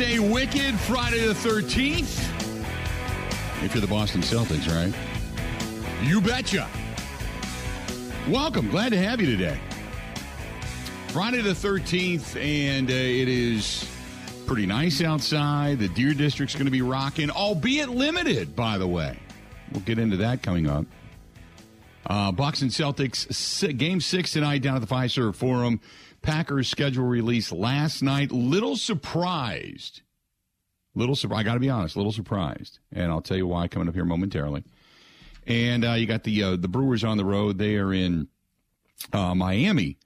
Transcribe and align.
a 0.00 0.18
wicked 0.20 0.74
Friday 0.80 1.26
the 1.26 1.34
13th. 1.34 2.26
If 3.62 3.74
you're 3.74 3.82
the 3.82 3.86
Boston 3.86 4.22
Celtics, 4.22 4.66
right? 4.68 4.94
You 6.02 6.18
betcha. 6.20 6.66
Welcome. 8.26 8.70
Glad 8.70 8.92
to 8.92 8.98
have 8.98 9.20
you 9.20 9.26
today. 9.26 9.58
Friday 11.08 11.42
the 11.42 11.50
13th, 11.50 12.40
and 12.40 12.88
uh, 12.88 12.94
it 12.94 13.28
is 13.28 13.86
pretty 14.46 14.64
nice 14.64 15.02
outside. 15.02 15.78
The 15.78 15.88
Deer 15.88 16.14
District's 16.14 16.54
going 16.54 16.64
to 16.64 16.70
be 16.70 16.82
rocking, 16.82 17.30
albeit 17.30 17.90
limited, 17.90 18.56
by 18.56 18.78
the 18.78 18.88
way. 18.88 19.18
We'll 19.72 19.82
get 19.82 19.98
into 19.98 20.16
that 20.18 20.42
coming 20.42 20.68
up. 20.68 20.86
Uh, 22.06 22.32
Bucks 22.32 22.62
Celtics, 22.62 23.76
game 23.76 24.00
six 24.00 24.32
tonight 24.32 24.62
down 24.62 24.76
at 24.76 24.80
the 24.80 24.94
Fiserv 24.94 25.34
Forum. 25.34 25.80
Packers 26.22 26.68
schedule 26.68 27.04
release 27.04 27.52
last 27.52 28.02
night. 28.02 28.30
Little 28.30 28.76
surprised. 28.76 30.02
Little 30.94 31.16
surprised. 31.16 31.40
I 31.40 31.42
got 31.42 31.54
to 31.54 31.60
be 31.60 31.70
honest, 31.70 31.96
little 31.96 32.12
surprised. 32.12 32.78
And 32.92 33.10
I'll 33.10 33.20
tell 33.20 33.36
you 33.36 33.46
why 33.46 33.68
coming 33.68 33.88
up 33.88 33.94
here 33.94 34.04
momentarily. 34.04 34.64
And 35.46 35.84
uh, 35.84 35.92
you 35.92 36.06
got 36.06 36.22
the 36.22 36.42
uh, 36.42 36.56
the 36.56 36.68
Brewers 36.68 37.02
on 37.02 37.16
the 37.16 37.24
road. 37.24 37.58
They 37.58 37.76
are 37.76 37.92
in 37.92 38.28
uh, 39.12 39.34
Miami, 39.34 39.98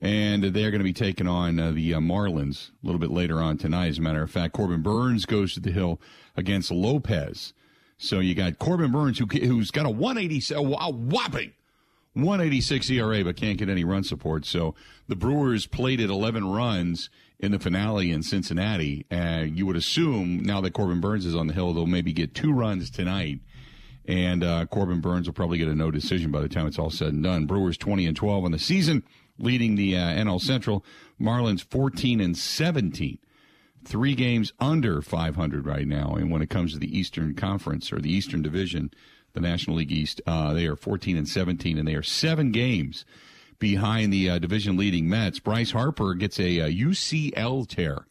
and 0.00 0.44
they're 0.44 0.70
going 0.70 0.80
to 0.80 0.84
be 0.84 0.92
taking 0.92 1.26
on 1.26 1.58
uh, 1.58 1.70
the 1.70 1.94
uh, 1.94 2.00
Marlins 2.00 2.70
a 2.82 2.86
little 2.86 2.98
bit 2.98 3.10
later 3.10 3.40
on 3.40 3.56
tonight. 3.56 3.88
As 3.88 3.98
a 3.98 4.02
matter 4.02 4.22
of 4.22 4.30
fact, 4.30 4.52
Corbin 4.52 4.82
Burnes 4.82 5.24
goes 5.24 5.54
to 5.54 5.60
the 5.60 5.72
hill 5.72 5.98
against 6.36 6.70
Lopez. 6.70 7.54
So 7.96 8.20
you 8.20 8.34
got 8.34 8.58
Corbin 8.58 8.92
Burnes, 8.92 9.18
who, 9.18 9.24
who's 9.26 9.70
got 9.70 9.86
a 9.86 9.90
180, 9.90 10.54
a 10.54 10.62
whopping 10.62 11.52
186 12.16 12.90
ERA, 12.90 13.22
but 13.24 13.36
can't 13.36 13.58
get 13.58 13.68
any 13.68 13.84
run 13.84 14.02
support. 14.02 14.46
So 14.46 14.74
the 15.06 15.16
Brewers 15.16 15.66
played 15.66 16.00
at 16.00 16.10
11 16.10 16.50
runs 16.50 17.10
in 17.38 17.52
the 17.52 17.58
finale 17.58 18.10
in 18.10 18.22
Cincinnati. 18.22 19.04
And 19.10 19.56
you 19.56 19.66
would 19.66 19.76
assume 19.76 20.38
now 20.42 20.60
that 20.62 20.72
Corbin 20.72 21.00
Burnes 21.00 21.26
is 21.26 21.34
on 21.34 21.46
the 21.46 21.54
hill, 21.54 21.74
they'll 21.74 21.86
maybe 21.86 22.12
get 22.12 22.34
two 22.34 22.52
runs 22.52 22.90
tonight. 22.90 23.40
And 24.08 24.42
uh, 24.42 24.66
Corbin 24.66 25.00
Burnes 25.00 25.26
will 25.26 25.34
probably 25.34 25.58
get 25.58 25.68
a 25.68 25.74
no 25.74 25.90
decision 25.90 26.30
by 26.30 26.40
the 26.40 26.48
time 26.48 26.66
it's 26.66 26.78
all 26.78 26.90
said 26.90 27.12
and 27.12 27.22
done. 27.22 27.46
Brewers 27.46 27.76
20 27.76 28.06
and 28.06 28.16
12 28.16 28.44
on 28.44 28.52
the 28.52 28.58
season, 28.58 29.02
leading 29.38 29.74
the 29.74 29.96
uh, 29.96 30.00
NL 30.00 30.40
Central. 30.40 30.84
Marlins 31.20 31.62
14 31.62 32.20
and 32.20 32.36
17 32.36 33.18
three 33.86 34.14
games 34.14 34.52
under 34.58 35.00
500 35.00 35.64
right 35.64 35.86
now. 35.86 36.14
And 36.14 36.30
when 36.30 36.42
it 36.42 36.50
comes 36.50 36.72
to 36.72 36.78
the 36.78 36.98
Eastern 36.98 37.34
Conference 37.34 37.92
or 37.92 38.00
the 38.00 38.12
Eastern 38.12 38.42
Division, 38.42 38.90
the 39.36 39.40
National 39.40 39.76
League 39.76 39.92
East, 39.92 40.20
uh, 40.26 40.52
they 40.52 40.66
are 40.66 40.76
14 40.76 41.16
and 41.16 41.28
17, 41.28 41.78
and 41.78 41.86
they 41.86 41.94
are 41.94 42.02
seven 42.02 42.50
games 42.50 43.04
behind 43.58 44.12
the 44.12 44.30
uh, 44.30 44.38
division 44.38 44.76
leading 44.76 45.08
Mets. 45.08 45.38
Bryce 45.38 45.70
Harper 45.70 46.14
gets 46.14 46.40
a, 46.40 46.58
a 46.58 46.72
UCL 46.72 47.68
tear 47.68 48.06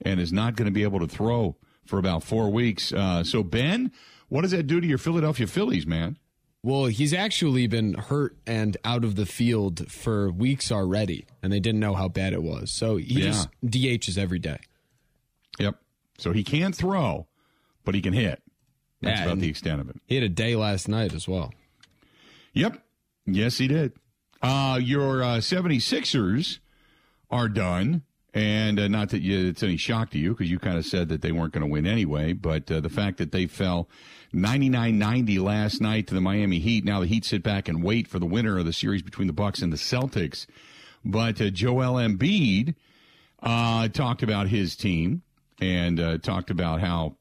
and 0.00 0.20
is 0.20 0.32
not 0.32 0.56
going 0.56 0.66
to 0.66 0.72
be 0.72 0.84
able 0.84 1.00
to 1.00 1.08
throw 1.08 1.56
for 1.84 1.98
about 1.98 2.22
four 2.22 2.50
weeks. 2.50 2.92
Uh, 2.92 3.24
so, 3.24 3.42
Ben, 3.42 3.90
what 4.28 4.42
does 4.42 4.52
that 4.52 4.68
do 4.68 4.80
to 4.80 4.86
your 4.86 4.98
Philadelphia 4.98 5.46
Phillies, 5.46 5.86
man? 5.86 6.16
Well, 6.62 6.86
he's 6.86 7.12
actually 7.12 7.66
been 7.66 7.94
hurt 7.94 8.36
and 8.46 8.76
out 8.84 9.04
of 9.04 9.16
the 9.16 9.26
field 9.26 9.90
for 9.90 10.30
weeks 10.30 10.70
already, 10.70 11.26
and 11.42 11.52
they 11.52 11.60
didn't 11.60 11.80
know 11.80 11.94
how 11.94 12.08
bad 12.08 12.32
it 12.32 12.42
was. 12.42 12.70
So 12.70 12.96
he 12.96 13.20
yeah. 13.20 13.26
just 13.26 13.48
DHs 13.64 14.16
every 14.18 14.38
day. 14.38 14.60
Yep. 15.58 15.76
So 16.18 16.32
he 16.32 16.44
can't 16.44 16.74
throw, 16.74 17.26
but 17.84 17.94
he 17.94 18.00
can 18.00 18.12
hit. 18.12 18.42
That's 19.00 19.20
yeah, 19.20 19.26
about 19.26 19.38
the 19.38 19.48
extent 19.48 19.80
of 19.80 19.88
it. 19.90 19.96
He 20.06 20.14
had 20.14 20.24
a 20.24 20.28
day 20.28 20.56
last 20.56 20.88
night 20.88 21.14
as 21.14 21.28
well. 21.28 21.52
Yep. 22.52 22.82
Yes, 23.26 23.58
he 23.58 23.68
did. 23.68 23.92
Uh, 24.42 24.78
your 24.82 25.22
uh, 25.22 25.36
76ers 25.36 26.58
are 27.30 27.48
done. 27.48 28.02
And 28.34 28.78
uh, 28.78 28.88
not 28.88 29.08
that 29.10 29.22
you, 29.22 29.48
it's 29.48 29.62
any 29.62 29.76
shock 29.76 30.10
to 30.10 30.18
you 30.18 30.30
because 30.30 30.50
you 30.50 30.58
kind 30.58 30.76
of 30.76 30.84
said 30.84 31.08
that 31.08 31.22
they 31.22 31.32
weren't 31.32 31.52
going 31.52 31.64
to 31.64 31.70
win 31.70 31.86
anyway. 31.86 32.34
But 32.34 32.70
uh, 32.70 32.80
the 32.80 32.90
fact 32.90 33.18
that 33.18 33.32
they 33.32 33.46
fell 33.46 33.88
99 34.32 34.98
90 34.98 35.38
last 35.38 35.80
night 35.80 36.06
to 36.08 36.14
the 36.14 36.20
Miami 36.20 36.58
Heat. 36.58 36.84
Now 36.84 37.00
the 37.00 37.06
Heat 37.06 37.24
sit 37.24 37.42
back 37.42 37.68
and 37.68 37.82
wait 37.82 38.06
for 38.06 38.18
the 38.18 38.26
winner 38.26 38.58
of 38.58 38.66
the 38.66 38.72
series 38.72 39.02
between 39.02 39.26
the 39.26 39.32
Bucks 39.32 39.62
and 39.62 39.72
the 39.72 39.76
Celtics. 39.76 40.46
But 41.04 41.40
uh, 41.40 41.50
Joel 41.50 41.94
Embiid 41.94 42.74
uh, 43.42 43.88
talked 43.88 44.22
about 44.22 44.48
his 44.48 44.76
team 44.76 45.22
and 45.60 45.98
uh, 45.98 46.18
talked 46.18 46.50
about 46.50 46.80
how 46.80 47.16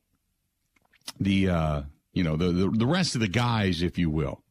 the 1.20 1.50
uh, 1.50 1.82
you 2.14 2.24
know 2.24 2.36
the, 2.36 2.52
the, 2.52 2.70
the 2.70 2.86
rest 2.86 3.16
of 3.16 3.22
the 3.22 3.28
guys, 3.28 3.82
if 3.82 3.98
you 3.98 4.10
will, 4.10 4.44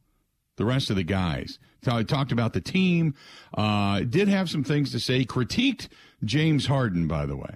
the 0.57 0.65
rest 0.65 0.89
of 0.89 0.95
the 0.95 1.03
guys. 1.03 1.59
So 1.83 1.95
I 1.95 2.03
talked 2.03 2.31
about 2.31 2.53
the 2.53 2.61
team. 2.61 3.13
Uh, 3.53 4.01
did 4.01 4.27
have 4.27 4.49
some 4.49 4.63
things 4.63 4.91
to 4.91 4.99
say. 4.99 5.23
Critiqued 5.23 5.87
James 6.23 6.65
Harden, 6.67 7.07
by 7.07 7.25
the 7.25 7.37
way, 7.37 7.55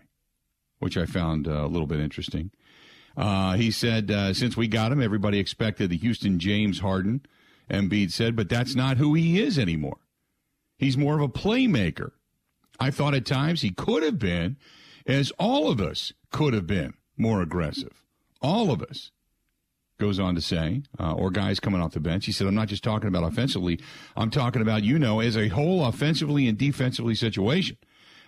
which 0.79 0.97
I 0.97 1.05
found 1.05 1.47
uh, 1.47 1.65
a 1.65 1.67
little 1.67 1.87
bit 1.87 1.99
interesting. 1.99 2.51
Uh, 3.17 3.53
he 3.55 3.71
said, 3.71 4.09
uh, 4.09 4.33
since 4.33 4.55
we 4.55 4.67
got 4.67 4.91
him, 4.91 5.01
everybody 5.01 5.37
expected 5.37 5.89
the 5.89 5.97
Houston 5.97 6.39
James 6.39 6.79
Harden. 6.79 7.25
Embiid 7.69 8.11
said, 8.11 8.35
but 8.35 8.49
that's 8.49 8.75
not 8.75 8.97
who 8.97 9.13
he 9.13 9.41
is 9.41 9.59
anymore. 9.59 9.97
He's 10.77 10.97
more 10.97 11.15
of 11.15 11.21
a 11.21 11.29
playmaker. 11.29 12.11
I 12.79 12.89
thought 12.89 13.13
at 13.13 13.25
times 13.25 13.61
he 13.61 13.71
could 13.71 14.01
have 14.03 14.17
been, 14.17 14.57
as 15.05 15.31
all 15.37 15.69
of 15.69 15.79
us 15.79 16.13
could 16.31 16.53
have 16.53 16.67
been 16.67 16.93
more 17.17 17.41
aggressive. 17.41 18.01
All 18.41 18.71
of 18.71 18.81
us. 18.81 19.11
Goes 19.99 20.19
on 20.19 20.33
to 20.33 20.41
say, 20.41 20.81
uh, 20.99 21.13
or 21.13 21.29
guys 21.29 21.59
coming 21.59 21.79
off 21.79 21.91
the 21.91 21.99
bench. 21.99 22.25
He 22.25 22.31
said, 22.31 22.47
I'm 22.47 22.55
not 22.55 22.69
just 22.69 22.83
talking 22.83 23.07
about 23.07 23.23
offensively. 23.23 23.79
I'm 24.15 24.31
talking 24.31 24.63
about, 24.63 24.81
you 24.81 24.97
know, 24.97 25.19
as 25.19 25.37
a 25.37 25.49
whole 25.49 25.85
offensively 25.85 26.47
and 26.47 26.57
defensively 26.57 27.13
situation. 27.13 27.77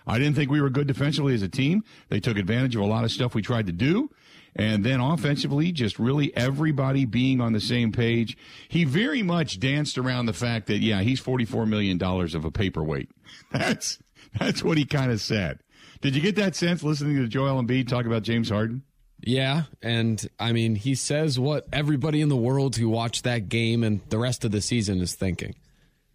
I 0.06 0.18
didn't 0.18 0.34
think 0.34 0.52
we 0.52 0.60
were 0.60 0.70
good 0.70 0.86
defensively 0.86 1.34
as 1.34 1.42
a 1.42 1.48
team. 1.48 1.82
They 2.10 2.20
took 2.20 2.36
advantage 2.36 2.76
of 2.76 2.82
a 2.82 2.86
lot 2.86 3.02
of 3.02 3.10
stuff 3.10 3.34
we 3.34 3.42
tried 3.42 3.66
to 3.66 3.72
do. 3.72 4.10
And 4.56 4.84
then 4.84 5.00
offensively, 5.00 5.72
just 5.72 5.98
really 5.98 6.34
everybody 6.36 7.04
being 7.06 7.40
on 7.40 7.52
the 7.52 7.60
same 7.60 7.90
page. 7.90 8.36
He 8.68 8.84
very 8.84 9.22
much 9.22 9.58
danced 9.58 9.98
around 9.98 10.26
the 10.26 10.32
fact 10.32 10.68
that, 10.68 10.78
yeah, 10.78 11.00
he's 11.00 11.20
$44 11.20 11.66
million 11.66 12.00
of 12.00 12.44
a 12.44 12.50
paperweight. 12.52 13.10
That's, 13.52 13.98
that's 14.38 14.62
what 14.62 14.78
he 14.78 14.84
kind 14.84 15.10
of 15.10 15.20
said. 15.20 15.60
Did 16.00 16.14
you 16.14 16.20
get 16.20 16.36
that 16.36 16.54
sense 16.54 16.82
listening 16.82 17.16
to 17.16 17.26
Joel 17.26 17.62
Embiid 17.62 17.88
talk 17.88 18.04
about 18.04 18.22
James 18.22 18.50
Harden? 18.50 18.82
Yeah, 19.26 19.62
and 19.80 20.28
I 20.38 20.52
mean, 20.52 20.76
he 20.76 20.94
says 20.94 21.38
what 21.38 21.66
everybody 21.72 22.20
in 22.20 22.28
the 22.28 22.36
world 22.36 22.76
who 22.76 22.90
watched 22.90 23.24
that 23.24 23.48
game 23.48 23.82
and 23.82 24.00
the 24.10 24.18
rest 24.18 24.44
of 24.44 24.50
the 24.50 24.60
season 24.60 25.00
is 25.00 25.14
thinking. 25.14 25.54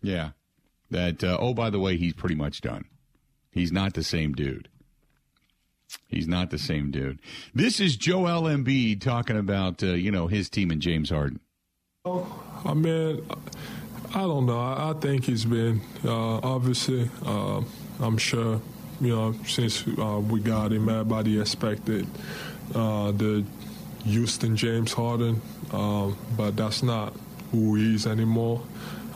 Yeah. 0.01 0.31
That, 0.91 1.23
uh, 1.23 1.37
oh, 1.39 1.53
by 1.53 1.69
the 1.71 1.79
way, 1.79 1.97
he's 1.97 2.13
pretty 2.13 2.35
much 2.35 2.61
done. 2.61 2.85
He's 3.51 3.71
not 3.71 3.93
the 3.93 4.03
same 4.03 4.33
dude. 4.33 4.69
He's 6.07 6.27
not 6.27 6.51
the 6.51 6.59
same 6.59 6.91
dude. 6.91 7.19
This 7.53 7.79
is 7.79 7.95
Joel 7.95 8.43
Embiid 8.43 9.01
talking 9.01 9.37
about, 9.37 9.81
uh, 9.81 9.87
you 9.87 10.11
know, 10.11 10.27
his 10.27 10.49
team 10.49 10.69
and 10.69 10.81
James 10.81 11.09
Harden. 11.09 11.39
Oh, 12.05 12.43
I 12.63 12.73
mean, 12.75 13.25
I 14.13 14.21
don't 14.21 14.45
know. 14.45 14.59
I, 14.59 14.91
I 14.91 14.93
think 14.93 15.25
he's 15.25 15.45
been, 15.45 15.81
uh, 16.05 16.39
obviously, 16.43 17.09
uh, 17.25 17.61
I'm 17.99 18.17
sure 18.17 18.61
you 19.01 19.15
know, 19.15 19.33
since 19.45 19.85
uh, 19.97 20.19
we 20.19 20.39
got 20.39 20.71
him, 20.71 20.89
everybody 20.89 21.39
expected 21.39 22.07
uh, 22.75 23.11
the 23.11 23.43
Houston 24.05 24.55
James 24.55 24.93
Harden, 24.93 25.41
um, 25.71 26.17
but 26.37 26.55
that's 26.55 26.83
not 26.83 27.13
who 27.51 27.75
he 27.75 27.95
is 27.95 28.05
anymore. 28.05 28.61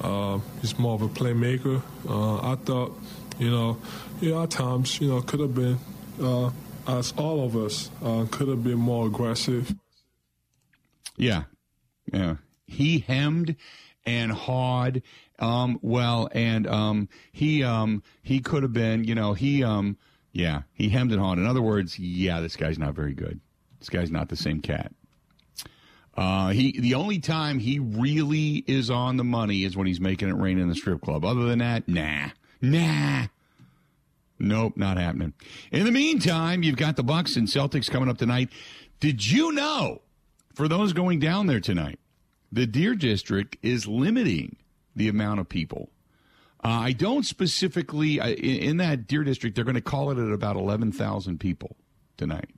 Uh, 0.01 0.39
he's 0.61 0.77
more 0.79 0.95
of 0.95 1.01
a 1.01 1.07
playmaker. 1.07 1.81
Uh, 2.07 2.53
I 2.53 2.55
thought, 2.55 2.97
you 3.39 3.51
know, 3.51 3.77
yeah, 4.19 4.43
at 4.43 4.51
times, 4.51 4.99
you 4.99 5.09
know, 5.09 5.21
could 5.21 5.39
have 5.39 5.55
been, 5.55 5.77
uh, 6.21 6.49
as 6.87 7.13
all 7.17 7.45
of 7.45 7.55
us, 7.55 7.89
uh, 8.03 8.25
could 8.31 8.47
have 8.47 8.63
been 8.63 8.79
more 8.79 9.07
aggressive. 9.07 9.73
Yeah, 11.15 11.43
yeah. 12.11 12.37
He 12.67 12.99
hemmed 12.99 13.55
and 14.05 14.31
hawed 14.31 15.01
um, 15.43 15.77
well, 15.81 16.29
and 16.31 16.65
um, 16.67 17.09
he 17.33 17.63
um, 17.63 18.01
he 18.21 18.39
could 18.39 18.63
have 18.63 18.71
been, 18.71 19.03
you 19.03 19.13
know, 19.13 19.33
he 19.33 19.63
um, 19.63 19.97
yeah, 20.31 20.61
he 20.73 20.87
hemmed 20.87 21.11
and 21.11 21.19
hawed. 21.19 21.37
In 21.37 21.45
other 21.45 21.61
words, 21.61 21.99
yeah, 21.99 22.39
this 22.39 22.55
guy's 22.55 22.79
not 22.79 22.95
very 22.95 23.13
good. 23.13 23.39
This 23.79 23.89
guy's 23.89 24.09
not 24.09 24.29
the 24.29 24.37
same 24.37 24.61
cat. 24.61 24.93
Uh, 26.15 26.49
he 26.49 26.79
the 26.79 26.93
only 26.93 27.19
time 27.19 27.59
he 27.59 27.79
really 27.79 28.63
is 28.67 28.89
on 28.89 29.17
the 29.17 29.23
money 29.23 29.65
is 29.65 29.75
when 29.75 29.85
he's 29.85 29.99
making 29.99 30.29
it 30.29 30.37
rain 30.37 30.57
in 30.59 30.69
the 30.69 30.75
strip 30.75 31.01
club. 31.01 31.25
Other 31.25 31.43
than 31.43 31.59
that, 31.59 31.87
nah, 31.89 32.29
nah. 32.61 33.27
Nope, 34.39 34.77
not 34.77 34.97
happening. 34.97 35.33
In 35.71 35.85
the 35.85 35.91
meantime, 35.91 36.63
you've 36.63 36.75
got 36.77 36.95
the 36.95 37.03
Bucks 37.03 37.35
and 37.35 37.47
Celtics 37.47 37.89
coming 37.89 38.09
up 38.09 38.17
tonight. 38.17 38.49
Did 38.99 39.29
you 39.29 39.51
know, 39.51 40.01
for 40.53 40.67
those 40.67 40.93
going 40.93 41.19
down 41.19 41.47
there 41.47 41.59
tonight, 41.59 41.99
the 42.51 42.65
Deer 42.65 42.95
District 42.95 43.57
is 43.61 43.87
limiting 43.87 44.57
the 44.95 45.07
amount 45.07 45.39
of 45.39 45.49
people. 45.49 45.89
Uh, 46.63 46.69
I 46.69 46.91
don't 46.93 47.25
specifically, 47.25 48.19
uh, 48.21 48.29
in, 48.29 48.77
that 48.77 49.05
Deer 49.05 49.23
District, 49.23 49.55
they're 49.55 49.65
going 49.65 49.75
to 49.75 49.81
call 49.81 50.11
it 50.11 50.17
at 50.17 50.31
about 50.31 50.55
11,000 50.55 51.39
people 51.39 51.75
tonight. 52.15 52.49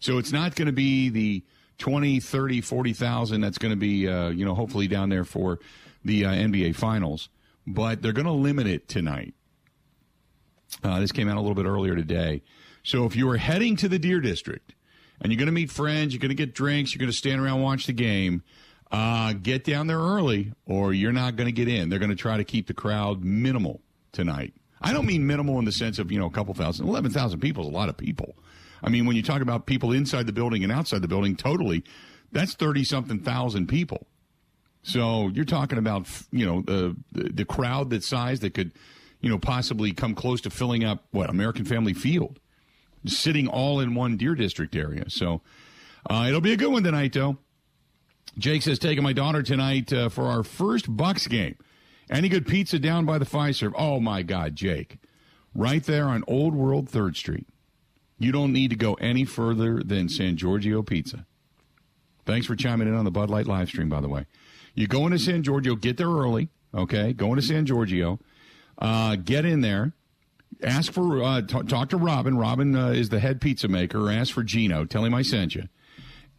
So 0.00 0.18
it's 0.18 0.32
not 0.32 0.54
going 0.54 0.66
to 0.66 0.72
be 0.72 1.08
the 1.08 1.44
20, 1.78 2.20
30, 2.20 2.60
40,000 2.60 3.40
that's 3.40 3.56
going 3.56 3.72
to 3.72 3.76
be, 3.76 4.06
uh, 4.06 4.28
you 4.28 4.44
know, 4.44 4.54
hopefully 4.54 4.86
down 4.86 5.08
there 5.08 5.24
for 5.24 5.60
the 6.04 6.26
uh, 6.26 6.30
NBA 6.30 6.76
Finals. 6.76 7.30
But 7.66 8.02
they're 8.02 8.12
going 8.12 8.26
to 8.26 8.32
limit 8.32 8.66
it 8.66 8.86
tonight. 8.86 9.34
Uh, 10.82 11.00
this 11.00 11.12
came 11.12 11.28
out 11.28 11.38
a 11.38 11.40
little 11.40 11.54
bit 11.54 11.64
earlier 11.64 11.96
today. 11.96 12.42
So 12.82 13.06
if 13.06 13.16
you 13.16 13.28
are 13.30 13.38
heading 13.38 13.76
to 13.76 13.88
the 13.88 13.98
Deer 13.98 14.20
District 14.20 14.74
and 15.20 15.32
you're 15.32 15.38
going 15.38 15.46
to 15.46 15.52
meet 15.52 15.70
friends, 15.70 16.12
you're 16.12 16.20
going 16.20 16.28
to 16.28 16.34
get 16.34 16.54
drinks, 16.54 16.94
you're 16.94 17.00
going 17.00 17.10
to 17.10 17.16
stand 17.16 17.40
around 17.40 17.62
watch 17.62 17.86
the 17.86 17.94
game, 17.94 18.42
uh, 18.94 19.32
get 19.32 19.64
down 19.64 19.88
there 19.88 19.98
early 19.98 20.52
or 20.66 20.92
you're 20.92 21.12
not 21.12 21.34
going 21.34 21.48
to 21.48 21.52
get 21.52 21.66
in. 21.66 21.88
They're 21.88 21.98
going 21.98 22.10
to 22.10 22.16
try 22.16 22.36
to 22.36 22.44
keep 22.44 22.68
the 22.68 22.74
crowd 22.74 23.24
minimal 23.24 23.80
tonight. 24.12 24.54
I 24.80 24.92
don't 24.92 25.04
mean 25.04 25.26
minimal 25.26 25.58
in 25.58 25.64
the 25.64 25.72
sense 25.72 25.98
of, 25.98 26.12
you 26.12 26.18
know, 26.18 26.26
a 26.26 26.30
couple 26.30 26.54
thousand. 26.54 26.86
11,000 26.86 27.40
people 27.40 27.64
is 27.64 27.70
a 27.70 27.72
lot 27.72 27.88
of 27.88 27.96
people. 27.96 28.36
I 28.84 28.90
mean, 28.90 29.04
when 29.04 29.16
you 29.16 29.22
talk 29.22 29.42
about 29.42 29.66
people 29.66 29.90
inside 29.90 30.26
the 30.28 30.32
building 30.32 30.62
and 30.62 30.70
outside 30.70 31.02
the 31.02 31.08
building, 31.08 31.34
totally, 31.34 31.82
that's 32.30 32.54
30 32.54 32.84
something 32.84 33.18
thousand 33.18 33.66
people. 33.66 34.06
So 34.84 35.28
you're 35.28 35.44
talking 35.44 35.78
about, 35.78 36.06
you 36.30 36.46
know, 36.46 36.62
the, 36.62 36.94
the, 37.10 37.30
the 37.32 37.44
crowd 37.44 37.90
that 37.90 38.04
size 38.04 38.40
that 38.40 38.54
could, 38.54 38.70
you 39.20 39.28
know, 39.28 39.40
possibly 39.40 39.92
come 39.92 40.14
close 40.14 40.40
to 40.42 40.50
filling 40.50 40.84
up 40.84 41.04
what 41.10 41.30
American 41.30 41.64
Family 41.64 41.94
Field, 41.94 42.38
sitting 43.06 43.48
all 43.48 43.80
in 43.80 43.96
one 43.96 44.16
Deer 44.16 44.36
District 44.36 44.76
area. 44.76 45.06
So 45.08 45.40
uh, 46.08 46.26
it'll 46.28 46.40
be 46.40 46.52
a 46.52 46.56
good 46.56 46.70
one 46.70 46.84
tonight, 46.84 47.12
though. 47.14 47.38
Jake 48.38 48.62
says 48.62 48.78
taking 48.78 49.04
my 49.04 49.12
daughter 49.12 49.42
tonight 49.42 49.92
uh, 49.92 50.08
for 50.08 50.24
our 50.24 50.42
first 50.42 50.94
Bucks 50.96 51.26
game. 51.26 51.56
Any 52.10 52.28
good 52.28 52.46
pizza 52.46 52.78
down 52.78 53.04
by 53.04 53.18
the 53.18 53.24
Fiserv? 53.24 53.72
Oh 53.76 54.00
my 54.00 54.22
God, 54.22 54.56
Jake, 54.56 54.98
right 55.54 55.82
there 55.84 56.06
on 56.06 56.24
Old 56.26 56.54
World 56.54 56.88
Third 56.88 57.16
Street. 57.16 57.46
You 58.18 58.32
don't 58.32 58.52
need 58.52 58.70
to 58.70 58.76
go 58.76 58.94
any 58.94 59.24
further 59.24 59.82
than 59.82 60.08
San 60.08 60.36
Giorgio 60.36 60.82
Pizza. 60.82 61.26
Thanks 62.26 62.46
for 62.46 62.56
chiming 62.56 62.88
in 62.88 62.94
on 62.94 63.04
the 63.04 63.10
Bud 63.10 63.30
Light 63.30 63.46
live 63.46 63.68
stream, 63.68 63.88
by 63.88 64.00
the 64.00 64.08
way. 64.08 64.26
You 64.74 64.86
go 64.86 65.06
into 65.06 65.18
San 65.18 65.42
Giorgio, 65.42 65.76
get 65.76 65.96
there 65.96 66.08
early, 66.08 66.48
okay? 66.74 67.12
Go 67.12 67.30
into 67.30 67.42
San 67.42 67.66
Giorgio, 67.66 68.18
uh, 68.78 69.16
get 69.16 69.44
in 69.44 69.60
there, 69.60 69.92
ask 70.62 70.92
for, 70.92 71.22
uh, 71.22 71.42
t- 71.42 71.62
talk 71.64 71.90
to 71.90 71.96
Robin. 71.96 72.36
Robin 72.36 72.74
uh, 72.74 72.88
is 72.88 73.08
the 73.08 73.20
head 73.20 73.40
pizza 73.40 73.68
maker. 73.68 74.10
Ask 74.10 74.32
for 74.32 74.42
Gino. 74.42 74.84
Tell 74.84 75.04
him 75.04 75.14
I 75.14 75.22
sent 75.22 75.54
you. 75.54 75.64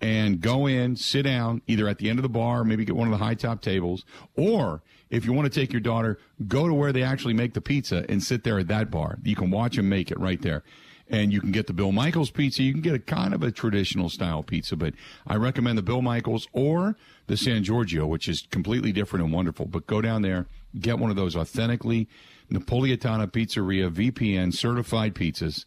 And 0.02 0.42
go 0.42 0.68
in, 0.68 0.98
sit 0.98 1.24
down, 1.24 1.62
either 1.68 1.88
at 1.88 2.00
the 2.00 2.10
end 2.10 2.20
of 2.20 2.24
the 2.24 2.30
bar, 2.30 2.64
maybe 2.64 2.86
get 2.86 2.96
one 2.96 3.08
of 3.08 3.18
the 3.18 3.24
high 3.24 3.34
top 3.34 3.62
tables, 3.62 4.04
or 4.36 4.84
if 5.10 5.26
you 5.26 5.34
want 5.34 5.52
to 5.52 5.60
take 5.60 5.72
your 5.72 5.80
daughter, 5.80 6.20
go 6.48 6.68
to 6.68 6.74
where 6.74 6.92
they 6.92 7.02
actually 7.02 7.34
make 7.34 7.54
the 7.54 7.62
pizza 7.62 8.06
and 8.10 8.22
sit 8.22 8.44
there 8.44 8.60
at 8.60 8.68
that 8.68 8.92
bar. 8.92 9.18
You 9.24 9.36
can 9.36 9.50
watch 9.50 9.78
them 9.78 9.88
make 9.88 10.12
it 10.12 10.20
right 10.20 10.42
there 10.42 10.64
and 11.08 11.32
you 11.32 11.40
can 11.40 11.52
get 11.52 11.68
the 11.68 11.74
Bill 11.74 11.92
Michaels 11.92 12.32
pizza. 12.32 12.64
You 12.64 12.72
can 12.72 12.82
get 12.82 12.96
a 12.96 13.00
kind 13.00 13.34
of 13.34 13.44
a 13.44 13.52
traditional 13.52 14.10
style 14.10 14.44
pizza, 14.44 14.76
but 14.76 14.94
I 15.28 15.36
recommend 15.36 15.78
the 15.78 15.84
Bill 15.84 16.02
Michaels 16.02 16.48
or 16.52 16.96
the 17.28 17.38
San 17.38 17.64
Giorgio, 17.64 18.08
which 18.08 18.28
is 18.28 18.48
completely 18.50 18.92
different 18.92 19.24
and 19.26 19.34
wonderful. 19.34 19.66
But 19.66 19.88
go 19.88 20.02
down 20.02 20.22
there, 20.22 20.48
get 20.80 21.00
one 21.00 21.10
of 21.10 21.16
those 21.16 21.36
authentically 21.36 22.08
Napolitana 22.52 23.28
Pizzeria 23.32 23.92
VPN 23.92 24.54
certified 24.54 25.16
pizzas, 25.16 25.66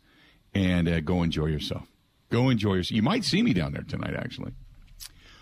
and 0.54 0.88
uh, 0.88 1.00
go 1.00 1.22
enjoy 1.22 1.46
yourself. 1.46 1.86
Go 2.30 2.50
enjoy 2.50 2.74
yourself. 2.74 2.96
You 2.96 3.02
might 3.02 3.24
see 3.24 3.42
me 3.42 3.52
down 3.52 3.72
there 3.72 3.82
tonight, 3.82 4.14
actually. 4.14 4.52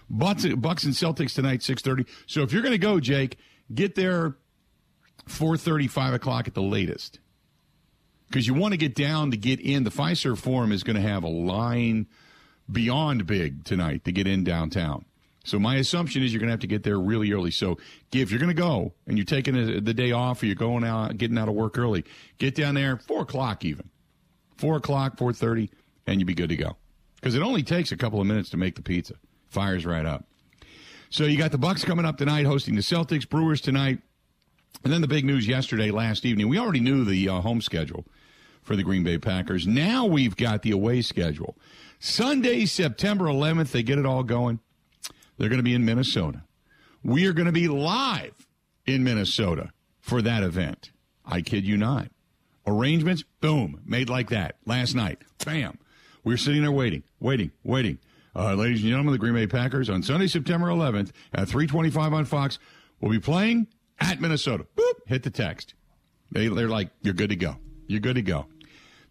Bucks, 0.08 0.46
Bucks 0.46 0.84
and 0.84 0.94
Celtics 0.94 1.34
tonight, 1.34 1.62
six 1.62 1.82
thirty. 1.82 2.06
So 2.26 2.42
if 2.42 2.52
you're 2.52 2.62
going 2.62 2.72
to 2.72 2.78
go, 2.78 3.00
Jake, 3.00 3.38
get 3.74 3.96
there 3.96 4.36
four 5.26 5.56
thirty, 5.56 5.88
five 5.88 6.14
o'clock 6.14 6.46
at 6.46 6.54
the 6.54 6.62
latest 6.62 7.18
because 8.28 8.46
you 8.46 8.54
want 8.54 8.72
to 8.72 8.78
get 8.78 8.94
down 8.94 9.32
to 9.32 9.36
get 9.36 9.60
in. 9.60 9.82
The 9.82 9.90
Fiserv 9.90 10.38
Forum 10.38 10.70
is 10.70 10.84
going 10.84 10.94
to 10.96 11.02
have 11.02 11.24
a 11.24 11.28
line 11.28 12.06
beyond 12.70 13.26
big 13.26 13.64
tonight 13.64 14.04
to 14.04 14.12
get 14.12 14.28
in 14.28 14.44
downtown. 14.44 15.04
So 15.44 15.60
my 15.60 15.76
assumption 15.76 16.24
is 16.24 16.32
you're 16.32 16.40
going 16.40 16.48
to 16.48 16.52
have 16.52 16.60
to 16.60 16.66
get 16.66 16.82
there 16.82 16.98
really 16.98 17.32
early. 17.32 17.52
So 17.52 17.78
if 18.12 18.30
you're 18.30 18.40
going 18.40 18.54
to 18.54 18.54
go 18.54 18.94
and 19.06 19.16
you're 19.16 19.24
taking 19.24 19.54
the 19.54 19.94
day 19.94 20.10
off 20.10 20.42
or 20.42 20.46
you're 20.46 20.56
going 20.56 20.82
out, 20.82 21.16
getting 21.18 21.38
out 21.38 21.48
of 21.48 21.54
work 21.54 21.78
early, 21.78 22.04
get 22.38 22.56
down 22.56 22.74
there 22.74 22.96
four 22.96 23.22
o'clock 23.22 23.64
even, 23.64 23.90
four 24.56 24.76
o'clock, 24.76 25.16
four 25.16 25.32
thirty, 25.32 25.70
and 26.06 26.20
you'd 26.20 26.26
be 26.26 26.34
good 26.34 26.48
to 26.50 26.56
go. 26.56 26.76
Because 27.16 27.34
it 27.34 27.42
only 27.42 27.62
takes 27.62 27.92
a 27.92 27.96
couple 27.96 28.20
of 28.20 28.26
minutes 28.26 28.50
to 28.50 28.56
make 28.56 28.74
the 28.76 28.82
pizza. 28.82 29.14
Fires 29.48 29.86
right 29.86 30.06
up. 30.06 30.26
So 31.10 31.24
you 31.24 31.38
got 31.38 31.52
the 31.52 31.58
Bucks 31.58 31.84
coming 31.84 32.04
up 32.04 32.18
tonight, 32.18 32.46
hosting 32.46 32.74
the 32.74 32.82
Celtics, 32.82 33.28
Brewers 33.28 33.60
tonight, 33.60 34.00
and 34.84 34.92
then 34.92 35.00
the 35.00 35.08
big 35.08 35.24
news 35.24 35.46
yesterday, 35.46 35.90
last 35.90 36.24
evening. 36.24 36.48
We 36.48 36.58
already 36.58 36.80
knew 36.80 37.04
the 37.04 37.28
uh, 37.28 37.40
home 37.40 37.60
schedule 37.60 38.04
for 38.62 38.76
the 38.76 38.82
Green 38.82 39.04
Bay 39.04 39.18
Packers. 39.18 39.66
Now 39.66 40.04
we've 40.04 40.36
got 40.36 40.62
the 40.62 40.72
away 40.72 41.02
schedule. 41.02 41.56
Sunday, 41.98 42.66
September 42.66 43.24
11th, 43.26 43.70
they 43.70 43.82
get 43.82 43.98
it 43.98 44.06
all 44.06 44.22
going. 44.22 44.60
They're 45.38 45.48
going 45.48 45.58
to 45.58 45.64
be 45.64 45.74
in 45.74 45.84
Minnesota. 45.84 46.42
We 47.02 47.26
are 47.26 47.32
going 47.32 47.46
to 47.46 47.52
be 47.52 47.68
live 47.68 48.46
in 48.84 49.04
Minnesota 49.04 49.70
for 50.00 50.20
that 50.22 50.42
event. 50.42 50.90
I 51.24 51.40
kid 51.40 51.64
you 51.64 51.76
not. 51.76 52.08
Arrangements, 52.66 53.22
boom, 53.40 53.80
made 53.86 54.08
like 54.08 54.30
that 54.30 54.56
last 54.66 54.94
night. 54.94 55.22
Bam. 55.44 55.78
We 56.26 56.34
are 56.34 56.36
sitting 56.36 56.62
there 56.62 56.72
waiting, 56.72 57.04
waiting, 57.20 57.52
waiting. 57.62 58.00
Uh, 58.34 58.54
ladies 58.54 58.80
and 58.80 58.88
gentlemen, 58.88 59.12
the 59.12 59.18
Green 59.18 59.34
Bay 59.34 59.46
Packers 59.46 59.88
on 59.88 60.02
Sunday, 60.02 60.26
September 60.26 60.66
11th 60.66 61.12
at 61.32 61.46
325 61.46 62.12
on 62.12 62.24
Fox 62.24 62.58
will 63.00 63.10
be 63.10 63.20
playing 63.20 63.68
at 64.00 64.20
Minnesota. 64.20 64.66
Boop, 64.76 64.94
hit 65.06 65.22
the 65.22 65.30
text. 65.30 65.74
They, 66.32 66.48
they're 66.48 66.66
like, 66.66 66.90
you're 67.00 67.14
good 67.14 67.30
to 67.30 67.36
go. 67.36 67.58
You're 67.86 68.00
good 68.00 68.16
to 68.16 68.22
go. 68.22 68.46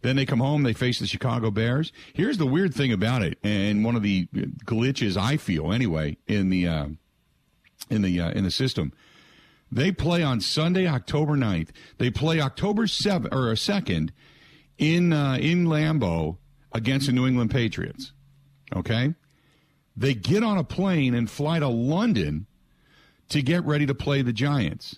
Then 0.02 0.18
they 0.18 0.26
come 0.26 0.42
home, 0.42 0.64
they 0.64 0.74
face 0.74 1.00
the 1.00 1.08
Chicago 1.08 1.52
Bears. 1.52 1.94
Here's 2.14 2.38
the 2.38 2.46
weird 2.46 2.74
thing 2.74 2.92
about 2.92 3.22
it, 3.22 3.40
and 3.42 3.86
one 3.86 3.96
of 3.96 4.04
the 4.04 4.28
glitches 4.66 5.16
I 5.16 5.38
feel 5.38 5.72
anyway 5.72 6.18
in 6.28 6.50
the 6.50 6.68
uh, 6.68 6.88
in 7.90 8.02
the 8.02 8.20
uh, 8.20 8.32
in 8.32 8.44
the 8.44 8.52
system. 8.52 8.92
They 9.72 9.94
play 9.94 10.22
on 10.22 10.42
Sunday, 10.42 10.86
October 10.86 11.38
9th. 11.38 11.70
They 11.98 12.10
play 12.10 12.42
October 12.42 12.88
7th 12.88 13.32
or 13.32 13.54
2nd 13.54 14.10
in 14.78 15.14
uh, 15.14 15.38
in 15.40 15.66
Lambeau 15.66 16.40
against 16.75 17.07
the 17.07 17.13
New 17.13 17.25
England 17.25 17.51
Patriots. 17.51 18.12
Okay? 18.75 19.16
They 19.95 20.13
get 20.13 20.44
on 20.44 20.57
a 20.57 20.63
plane 20.63 21.13
and 21.13 21.30
fly 21.30 21.60
to 21.60 21.69
London 21.69 22.48
to 23.30 23.42
get 23.42 23.63
ready 23.63 23.86
to 23.86 23.95
play 23.95 24.22
the 24.22 24.33
Giants. 24.33 24.98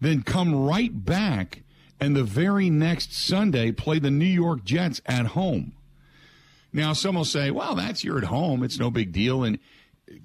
Then 0.00 0.22
come 0.22 0.54
right 0.54 1.04
back 1.04 1.62
and 2.00 2.16
the 2.16 2.24
very 2.24 2.70
next 2.70 3.12
Sunday 3.12 3.72
play 3.72 3.98
the 3.98 4.10
New 4.10 4.24
York 4.24 4.64
Jets 4.64 5.02
at 5.04 5.26
home. 5.26 5.74
Now, 6.72 6.94
some 6.94 7.16
will 7.16 7.24
say, 7.24 7.50
well, 7.50 7.74
that's 7.74 8.02
you're 8.02 8.18
at 8.18 8.24
home. 8.24 8.62
It's 8.62 8.78
no 8.78 8.90
big 8.90 9.12
deal. 9.12 9.44
And 9.44 9.58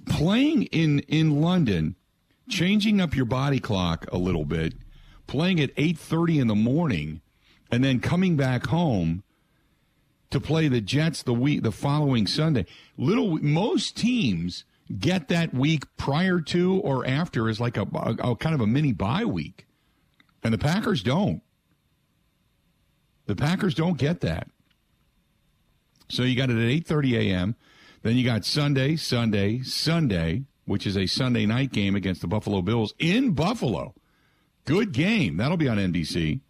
playing 0.06 0.64
in, 0.64 1.00
in 1.00 1.42
London, 1.42 1.96
changing 2.48 3.02
up 3.02 3.16
your 3.16 3.26
body 3.26 3.60
clock 3.60 4.06
a 4.12 4.18
little 4.18 4.46
bit, 4.46 4.74
playing 5.28 5.60
at 5.60 5.76
8.30 5.76 6.42
in 6.42 6.48
the 6.48 6.56
morning, 6.56 7.22
and 7.72 7.84
then 7.84 8.00
coming 8.00 8.38
back 8.38 8.68
home 8.68 9.24
to 10.34 10.40
play 10.40 10.68
the 10.68 10.82
Jets 10.82 11.24
the 11.24 11.34
week 11.34 11.64
the 11.64 11.72
following 11.72 12.28
Sunday. 12.28 12.66
Little 12.98 13.38
most 13.38 13.96
teams 13.96 14.66
get 15.00 15.30
that 15.30 15.54
week 15.54 15.84
prior 15.98 16.42
to 16.42 16.80
or 16.82 17.06
after 17.08 17.50
as 17.50 17.60
like 17.60 17.78
a, 17.78 17.88
a, 17.94 18.32
a 18.32 18.36
kind 18.36 18.54
of 18.54 18.62
a 18.62 18.68
mini 18.68 18.92
bye 18.92 19.26
week, 19.26 19.66
and 20.44 20.54
the 20.54 20.58
Packers 20.58 21.02
don't. 21.02 21.42
The 23.26 23.36
Packers 23.36 23.74
don't 23.74 23.98
get 23.98 24.20
that. 24.22 24.50
So 26.10 26.24
you 26.24 26.36
got 26.36 26.50
it 26.50 26.58
at 26.58 26.86
8:30 26.86 27.18
a.m. 27.18 27.56
Then 28.02 28.18
you 28.18 28.26
got 28.26 28.44
Sunday, 28.44 28.98
Sunday, 28.98 29.62
Sunday, 29.62 30.44
which 30.66 30.86
is 30.86 30.98
a 30.98 31.08
Sunday 31.08 31.46
night 31.46 31.72
game 31.72 31.96
against 31.96 32.22
the 32.22 32.28
Buffalo 32.28 32.62
Bills 32.62 32.94
in 33.00 33.32
Buffalo. 33.32 33.96
Good 34.66 34.92
game. 34.92 35.38
That'll 35.38 35.58
be 35.58 35.70
on 35.70 35.78
NBC. 35.78 36.42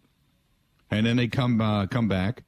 And 0.90 1.06
then 1.06 1.16
they 1.16 1.28
come 1.28 1.60
uh, 1.60 1.86
come 1.86 2.08
back, 2.08 2.44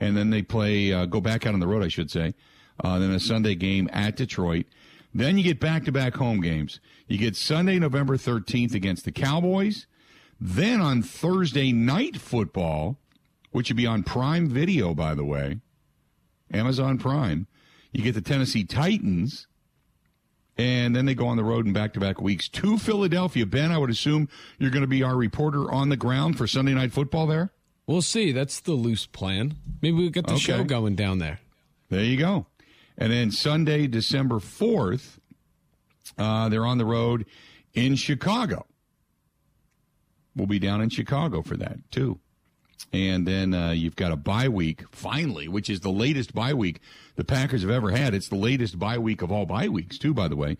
and 0.00 0.16
then 0.16 0.30
they 0.30 0.42
play 0.42 0.92
uh, 0.92 1.06
go 1.06 1.20
back 1.20 1.46
out 1.46 1.54
on 1.54 1.60
the 1.60 1.68
road, 1.68 1.84
I 1.84 1.88
should 1.88 2.10
say. 2.10 2.34
Uh, 2.82 2.98
then 2.98 3.10
a 3.10 3.20
Sunday 3.20 3.54
game 3.54 3.88
at 3.92 4.16
Detroit. 4.16 4.66
Then 5.12 5.36
you 5.36 5.44
get 5.44 5.60
back 5.60 5.84
to 5.84 5.92
back 5.92 6.14
home 6.14 6.40
games. 6.40 6.80
You 7.06 7.18
get 7.18 7.36
Sunday, 7.36 7.78
November 7.78 8.16
13th 8.16 8.74
against 8.74 9.04
the 9.04 9.12
Cowboys. 9.12 9.86
Then 10.40 10.80
on 10.80 11.02
Thursday 11.02 11.72
night 11.72 12.16
football, 12.16 12.98
which 13.50 13.68
would 13.68 13.76
be 13.76 13.86
on 13.86 14.02
Prime 14.02 14.48
Video, 14.48 14.94
by 14.94 15.14
the 15.14 15.24
way, 15.24 15.58
Amazon 16.52 16.96
Prime. 16.96 17.46
You 17.92 18.02
get 18.02 18.14
the 18.14 18.20
Tennessee 18.20 18.64
Titans, 18.64 19.48
and 20.56 20.94
then 20.94 21.04
they 21.04 21.14
go 21.14 21.26
on 21.26 21.36
the 21.36 21.44
road 21.44 21.66
in 21.66 21.72
back 21.72 21.92
to 21.94 22.00
back 22.00 22.20
weeks 22.20 22.48
to 22.48 22.78
Philadelphia. 22.78 23.44
Ben, 23.44 23.72
I 23.72 23.78
would 23.78 23.90
assume 23.90 24.28
you're 24.58 24.70
going 24.70 24.82
to 24.82 24.88
be 24.88 25.02
our 25.02 25.16
reporter 25.16 25.70
on 25.70 25.88
the 25.88 25.96
ground 25.96 26.38
for 26.38 26.46
Sunday 26.46 26.72
Night 26.72 26.92
Football 26.92 27.26
there? 27.26 27.52
We'll 27.90 28.02
see. 28.02 28.30
That's 28.30 28.60
the 28.60 28.74
loose 28.74 29.06
plan. 29.06 29.56
Maybe 29.82 29.96
we'll 29.96 30.10
get 30.10 30.28
the 30.28 30.34
okay. 30.34 30.40
show 30.40 30.62
going 30.62 30.94
down 30.94 31.18
there. 31.18 31.40
There 31.88 32.04
you 32.04 32.16
go. 32.16 32.46
And 32.96 33.12
then 33.12 33.32
Sunday, 33.32 33.88
December 33.88 34.36
4th, 34.36 35.18
uh, 36.16 36.48
they're 36.48 36.64
on 36.64 36.78
the 36.78 36.84
road 36.84 37.26
in 37.74 37.96
Chicago. 37.96 38.64
We'll 40.36 40.46
be 40.46 40.60
down 40.60 40.80
in 40.80 40.88
Chicago 40.90 41.42
for 41.42 41.56
that, 41.56 41.78
too. 41.90 42.20
And 42.92 43.26
then 43.26 43.54
uh, 43.54 43.72
you've 43.72 43.96
got 43.96 44.12
a 44.12 44.16
bye 44.16 44.48
week, 44.48 44.84
finally, 44.92 45.48
which 45.48 45.68
is 45.68 45.80
the 45.80 45.90
latest 45.90 46.32
bye 46.32 46.54
week 46.54 46.78
the 47.16 47.24
Packers 47.24 47.62
have 47.62 47.72
ever 47.72 47.90
had. 47.90 48.14
It's 48.14 48.28
the 48.28 48.36
latest 48.36 48.78
bye 48.78 48.98
week 48.98 49.20
of 49.20 49.32
all 49.32 49.46
bye 49.46 49.68
weeks, 49.68 49.98
too, 49.98 50.14
by 50.14 50.28
the 50.28 50.36
way, 50.36 50.58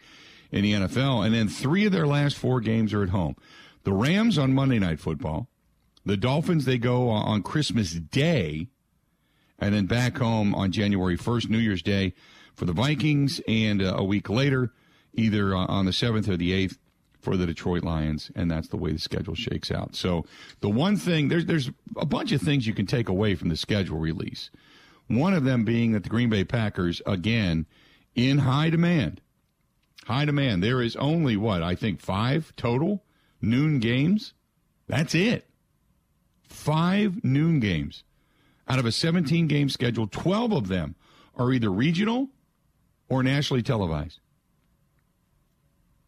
in 0.50 0.62
the 0.62 0.72
NFL. 0.72 1.24
And 1.24 1.32
then 1.32 1.46
three 1.46 1.84
of 1.84 1.92
their 1.92 2.08
last 2.08 2.36
four 2.36 2.60
games 2.60 2.92
are 2.92 3.04
at 3.04 3.10
home. 3.10 3.36
The 3.84 3.92
Rams 3.92 4.36
on 4.36 4.52
Monday 4.52 4.80
Night 4.80 4.98
Football. 4.98 5.46
The 6.04 6.16
Dolphins, 6.16 6.64
they 6.64 6.78
go 6.78 7.08
on 7.08 7.42
Christmas 7.42 7.92
Day. 7.92 8.68
and 9.58 9.74
then 9.74 9.86
back 9.86 10.16
home 10.16 10.54
on 10.54 10.72
January 10.72 11.18
1st, 11.18 11.50
New 11.50 11.58
Year's 11.58 11.82
Day, 11.82 12.14
for 12.54 12.64
the 12.64 12.72
Vikings, 12.72 13.40
and 13.46 13.82
uh, 13.82 13.94
a 13.96 14.04
week 14.04 14.30
later, 14.30 14.72
either 15.12 15.54
uh, 15.54 15.66
on 15.66 15.84
the 15.84 15.90
7th 15.90 16.28
or 16.28 16.36
the 16.38 16.52
8th, 16.52 16.78
for 17.20 17.36
the 17.36 17.46
Detroit 17.46 17.84
Lions, 17.84 18.30
and 18.34 18.50
that's 18.50 18.68
the 18.68 18.76
way 18.76 18.92
the 18.92 18.98
schedule 18.98 19.34
shakes 19.34 19.70
out. 19.70 19.94
So 19.94 20.24
the 20.60 20.70
one 20.70 20.96
thing 20.96 21.28
there's 21.28 21.46
there's 21.46 21.70
a 21.96 22.06
bunch 22.06 22.32
of 22.32 22.40
things 22.40 22.66
you 22.66 22.74
can 22.74 22.86
take 22.86 23.08
away 23.08 23.34
from 23.34 23.50
the 23.50 23.56
schedule 23.56 23.98
release. 23.98 24.50
One 25.06 25.34
of 25.34 25.44
them 25.44 25.64
being 25.64 25.92
that 25.92 26.04
the 26.04 26.08
Green 26.08 26.30
Bay 26.30 26.44
Packers 26.44 27.02
again 27.04 27.66
in 28.14 28.38
high 28.38 28.70
demand. 28.70 29.20
High 30.06 30.24
demand. 30.24 30.62
There 30.62 30.80
is 30.80 30.96
only 30.96 31.36
what 31.36 31.62
I 31.62 31.74
think 31.74 32.00
five 32.00 32.54
total 32.56 33.04
noon 33.42 33.80
games. 33.80 34.32
That's 34.86 35.14
it. 35.14 35.49
Five 36.50 37.24
noon 37.24 37.60
games 37.60 38.04
out 38.68 38.78
of 38.78 38.84
a 38.84 38.92
17 38.92 39.46
game 39.46 39.68
schedule. 39.68 40.06
12 40.06 40.52
of 40.52 40.68
them 40.68 40.94
are 41.36 41.52
either 41.52 41.70
regional 41.70 42.28
or 43.08 43.22
nationally 43.22 43.62
televised. 43.62 44.18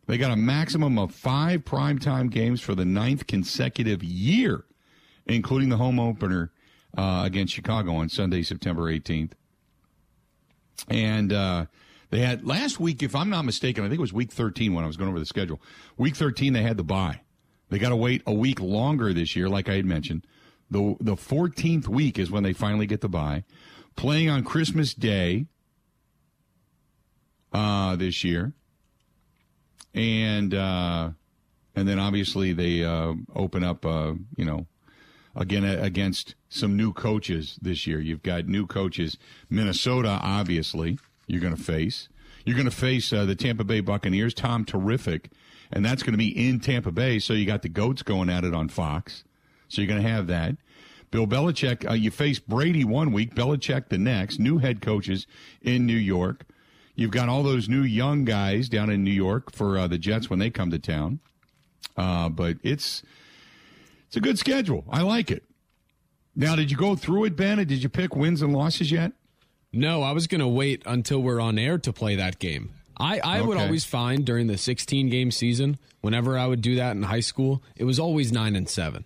They 0.06 0.18
got 0.18 0.32
a 0.32 0.36
maximum 0.36 0.98
of 0.98 1.14
five 1.14 1.64
primetime 1.64 2.28
games 2.28 2.60
for 2.60 2.74
the 2.74 2.84
ninth 2.84 3.26
consecutive 3.26 4.02
year, 4.02 4.64
including 5.26 5.68
the 5.68 5.76
home 5.76 5.98
opener 5.98 6.50
uh, 6.96 7.22
against 7.24 7.54
Chicago 7.54 7.94
on 7.94 8.08
Sunday, 8.08 8.42
September 8.42 8.82
18th. 8.92 9.32
And 10.88 11.32
uh, 11.32 11.66
they 12.10 12.20
had 12.20 12.46
last 12.46 12.80
week, 12.80 13.02
if 13.02 13.14
I'm 13.14 13.30
not 13.30 13.44
mistaken, 13.44 13.84
I 13.84 13.88
think 13.88 13.98
it 13.98 14.02
was 14.02 14.12
week 14.12 14.32
13 14.32 14.74
when 14.74 14.84
I 14.84 14.86
was 14.86 14.96
going 14.96 15.08
over 15.08 15.20
the 15.20 15.26
schedule. 15.26 15.60
Week 15.96 16.16
13, 16.16 16.52
they 16.52 16.62
had 16.62 16.76
the 16.76 16.84
bye. 16.84 17.20
They 17.72 17.78
got 17.78 17.88
to 17.88 17.96
wait 17.96 18.22
a 18.26 18.34
week 18.34 18.60
longer 18.60 19.14
this 19.14 19.34
year, 19.34 19.48
like 19.48 19.66
I 19.66 19.76
had 19.76 19.86
mentioned. 19.86 20.26
The, 20.70 20.94
the 21.00 21.14
14th 21.14 21.88
week 21.88 22.18
is 22.18 22.30
when 22.30 22.42
they 22.42 22.52
finally 22.52 22.86
get 22.86 23.00
the 23.00 23.08
bye. 23.08 23.44
Playing 23.96 24.28
on 24.28 24.44
Christmas 24.44 24.92
Day 24.92 25.46
uh, 27.50 27.96
this 27.96 28.24
year 28.24 28.52
and 29.94 30.52
uh, 30.52 31.10
and 31.74 31.88
then 31.88 31.98
obviously 31.98 32.52
they 32.52 32.84
uh, 32.84 33.14
open 33.34 33.64
up, 33.64 33.86
uh, 33.86 34.12
you 34.36 34.44
know, 34.44 34.66
again 35.34 35.64
against 35.64 36.34
some 36.50 36.76
new 36.76 36.92
coaches 36.92 37.58
this 37.62 37.86
year. 37.86 38.00
You've 38.00 38.22
got 38.22 38.46
new 38.46 38.66
coaches, 38.66 39.16
Minnesota, 39.48 40.20
obviously 40.22 40.98
you're 41.26 41.40
going 41.40 41.56
to 41.56 41.62
face. 41.62 42.10
You're 42.44 42.56
going 42.56 42.68
to 42.68 42.76
face 42.76 43.12
uh, 43.12 43.24
the 43.24 43.34
Tampa 43.34 43.64
Bay 43.64 43.80
Buccaneers, 43.80 44.34
Tom 44.34 44.64
Terrific, 44.64 45.30
and 45.72 45.84
that's 45.84 46.02
going 46.02 46.12
to 46.12 46.18
be 46.18 46.48
in 46.48 46.60
Tampa 46.60 46.92
Bay. 46.92 47.18
So 47.18 47.32
you 47.32 47.46
got 47.46 47.62
the 47.62 47.68
goats 47.68 48.02
going 48.02 48.28
at 48.28 48.44
it 48.44 48.54
on 48.54 48.68
Fox. 48.68 49.24
So 49.68 49.80
you're 49.80 49.88
going 49.88 50.02
to 50.02 50.08
have 50.08 50.26
that. 50.26 50.56
Bill 51.10 51.26
Belichick, 51.26 51.88
uh, 51.88 51.94
you 51.94 52.10
face 52.10 52.38
Brady 52.38 52.84
one 52.84 53.12
week, 53.12 53.34
Belichick 53.34 53.88
the 53.88 53.98
next. 53.98 54.38
New 54.38 54.58
head 54.58 54.80
coaches 54.80 55.26
in 55.60 55.86
New 55.86 55.96
York. 55.96 56.46
You've 56.94 57.10
got 57.10 57.28
all 57.28 57.42
those 57.42 57.68
new 57.68 57.82
young 57.82 58.24
guys 58.24 58.68
down 58.68 58.90
in 58.90 59.02
New 59.04 59.12
York 59.12 59.52
for 59.52 59.78
uh, 59.78 59.86
the 59.86 59.98
Jets 59.98 60.28
when 60.28 60.38
they 60.38 60.50
come 60.50 60.70
to 60.70 60.78
town. 60.78 61.20
Uh, 61.96 62.28
but 62.28 62.56
it's 62.62 63.02
it's 64.06 64.16
a 64.16 64.20
good 64.20 64.38
schedule. 64.38 64.84
I 64.90 65.02
like 65.02 65.30
it. 65.30 65.44
Now, 66.34 66.56
did 66.56 66.70
you 66.70 66.76
go 66.76 66.96
through 66.96 67.24
it, 67.24 67.36
Ben? 67.36 67.58
did 67.58 67.82
you 67.82 67.88
pick 67.88 68.16
wins 68.16 68.40
and 68.40 68.52
losses 68.52 68.90
yet? 68.90 69.12
No, 69.72 70.02
I 70.02 70.12
was 70.12 70.26
going 70.26 70.40
to 70.40 70.48
wait 70.48 70.82
until 70.86 71.22
we're 71.22 71.40
on 71.40 71.58
air 71.58 71.78
to 71.78 71.92
play 71.92 72.14
that 72.16 72.38
game. 72.38 72.72
I, 73.02 73.18
I 73.18 73.38
okay. 73.38 73.46
would 73.48 73.58
always 73.58 73.84
find 73.84 74.24
during 74.24 74.46
the 74.46 74.56
16 74.56 75.08
game 75.08 75.32
season, 75.32 75.76
whenever 76.02 76.38
I 76.38 76.46
would 76.46 76.62
do 76.62 76.76
that 76.76 76.92
in 76.94 77.02
high 77.02 77.20
school, 77.20 77.60
it 77.74 77.82
was 77.82 77.98
always 77.98 78.30
9 78.30 78.54
and 78.54 78.68
7. 78.68 79.04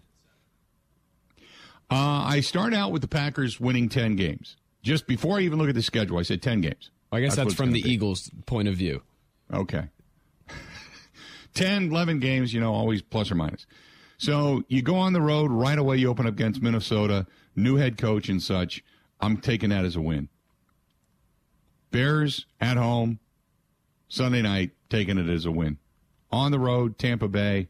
Uh, 1.91 1.95
I 1.95 2.41
start 2.41 2.75
out 2.75 2.93
with 2.93 3.00
the 3.00 3.09
Packers 3.09 3.59
winning 3.59 3.88
10 3.88 4.17
games. 4.17 4.57
Just 4.83 5.07
before 5.07 5.38
I 5.38 5.41
even 5.41 5.59
look 5.59 5.71
at 5.71 5.75
the 5.75 5.83
schedule, 5.83 6.19
I 6.19 6.23
said 6.23 6.43
10 6.43 6.61
games. 6.61 6.91
I 7.11 7.21
guess 7.21 7.37
that's, 7.37 7.49
that's 7.49 7.55
from 7.55 7.73
the 7.73 7.83
be. 7.83 7.91
Eagles' 7.91 8.31
point 8.45 8.69
of 8.69 8.75
view. 8.75 9.00
Okay. 9.50 9.85
10, 11.55 11.88
11 11.91 12.21
games, 12.21 12.53
you 12.53 12.61
know, 12.61 12.75
always 12.75 13.00
plus 13.00 13.31
or 13.31 13.35
minus. 13.35 13.67
So 14.19 14.62
you 14.69 14.83
go 14.83 14.97
on 14.97 15.15
the 15.15 15.23
road 15.23 15.50
right 15.50 15.79
away. 15.79 15.97
You 15.97 16.11
open 16.11 16.26
up 16.26 16.35
against 16.35 16.61
Minnesota, 16.61 17.26
new 17.55 17.76
head 17.76 17.97
coach 17.97 18.29
and 18.29 18.43
such. 18.43 18.85
I'm 19.21 19.38
taking 19.38 19.71
that 19.71 19.87
as 19.87 19.97
a 19.97 20.03
win. 20.03 20.29
Bears 21.91 22.45
at 22.61 22.76
home, 22.76 23.21
Sunday 24.09 24.43
night, 24.43 24.73
taking 24.89 25.19
it 25.19 25.29
as 25.29 25.47
a 25.47 25.51
win. 25.51 25.79
On 26.31 26.51
the 26.51 26.59
road, 26.59 26.99
Tampa 26.99 27.29
Bay, 27.29 27.69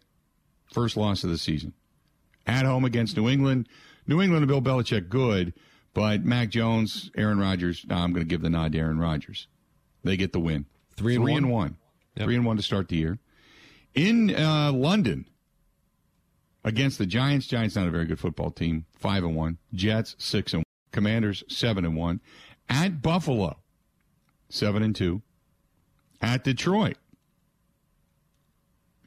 first 0.73 0.97
loss 0.97 1.25
of 1.25 1.31
the 1.31 1.39
season. 1.39 1.73
At 2.47 2.65
home 2.65 2.85
against 2.85 3.17
New 3.17 3.29
England. 3.29 3.69
New 4.07 4.23
England 4.23 4.43
and 4.43 4.49
Bill 4.49 4.63
Belichick, 4.63 5.09
good. 5.09 5.53
But 5.95 6.25
Mac 6.25 6.51
Jones, 6.51 7.11
Aaron 7.17 7.39
Rodgers, 7.39 7.85
I'm 7.91 8.13
going 8.13 8.25
to 8.25 8.29
give 8.29 8.43
the 8.43 8.51
nod 8.51 8.73
to 8.73 8.79
Aaron 8.79 8.99
Rodgers. 8.99 9.49
They 10.05 10.17
get 10.17 10.33
the 10.33 10.41
win. 10.41 10.67
Three 10.97 11.17
and 11.17 11.25
Three 11.25 11.33
one. 11.33 11.45
And 11.45 11.53
one. 11.53 11.77
Yep. 12.17 12.27
Three 12.27 12.37
and 12.37 12.47
one 12.47 12.57
to 12.57 12.63
start 12.63 12.89
the 12.89 12.97
year. 12.97 13.19
In 13.95 14.35
uh, 14.35 14.73
London, 14.73 15.27
against 16.67 16.99
the 16.99 17.07
Giants. 17.07 17.47
Giants 17.47 17.77
not 17.77 17.87
a 17.87 17.91
very 17.91 18.05
good 18.05 18.19
football 18.19 18.51
team. 18.51 18.85
Five 18.99 19.25
and 19.25 19.35
one. 19.35 19.57
Jets 19.73 20.17
six 20.19 20.53
and 20.53 20.59
one. 20.61 20.65
Commanders 20.93 21.45
seven 21.49 21.87
and 21.87 21.97
one. 21.97 22.21
At 22.69 23.01
Buffalo, 23.01 23.59
seven 24.51 24.83
and 24.83 24.95
two. 24.95 25.23
At 26.21 26.45
Detroit. 26.45 26.97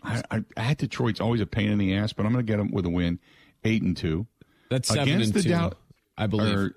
I, 0.04 0.24
I, 0.32 0.44
at 0.56 0.78
Detroit's 0.78 1.20
always 1.20 1.42
a 1.42 1.46
pain 1.46 1.70
in 1.70 1.78
the 1.78 1.96
ass, 1.96 2.14
but 2.14 2.26
I'm 2.26 2.32
going 2.32 2.46
to 2.46 2.50
get 2.50 2.58
them 2.58 2.72
with 2.72 2.86
a 2.86 2.90
win, 2.90 3.20
eight 3.64 3.82
and 3.82 3.98
two. 3.98 4.28
That's 4.70 4.88
seven 4.88 5.16
against 5.16 5.34
the 5.34 5.44
two, 5.44 5.50
Dow- 5.50 5.74
I 6.18 6.28
believe. 6.28 6.56
Or, 6.56 6.76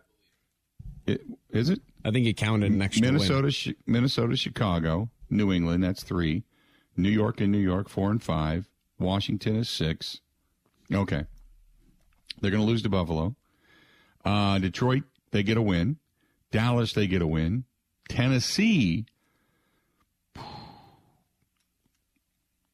it, 1.06 1.22
is 1.50 1.68
it? 1.68 1.80
I 2.04 2.10
think 2.10 2.26
it 2.26 2.36
counted 2.36 2.72
an 2.72 2.82
extra 2.82 3.06
Minnesota, 3.06 3.74
Minnesota, 3.86 4.36
Chicago, 4.36 5.08
New 5.30 5.52
England. 5.52 5.84
That's 5.84 6.02
three. 6.02 6.42
New 6.96 7.10
York 7.10 7.40
and 7.40 7.52
New 7.52 7.58
York, 7.58 7.88
four 7.88 8.10
and 8.10 8.22
five. 8.22 8.68
Washington 8.98 9.56
is 9.56 9.68
six. 9.68 10.20
Okay, 10.92 11.24
they're 12.40 12.50
going 12.50 12.62
to 12.62 12.66
lose 12.68 12.82
to 12.82 12.88
Buffalo. 12.88 13.34
Uh, 14.24 14.58
Detroit, 14.58 15.04
they 15.30 15.42
get 15.42 15.56
a 15.56 15.62
win. 15.62 15.98
Dallas, 16.50 16.92
they 16.92 17.06
get 17.06 17.22
a 17.22 17.26
win. 17.26 17.64
Tennessee, 18.08 19.06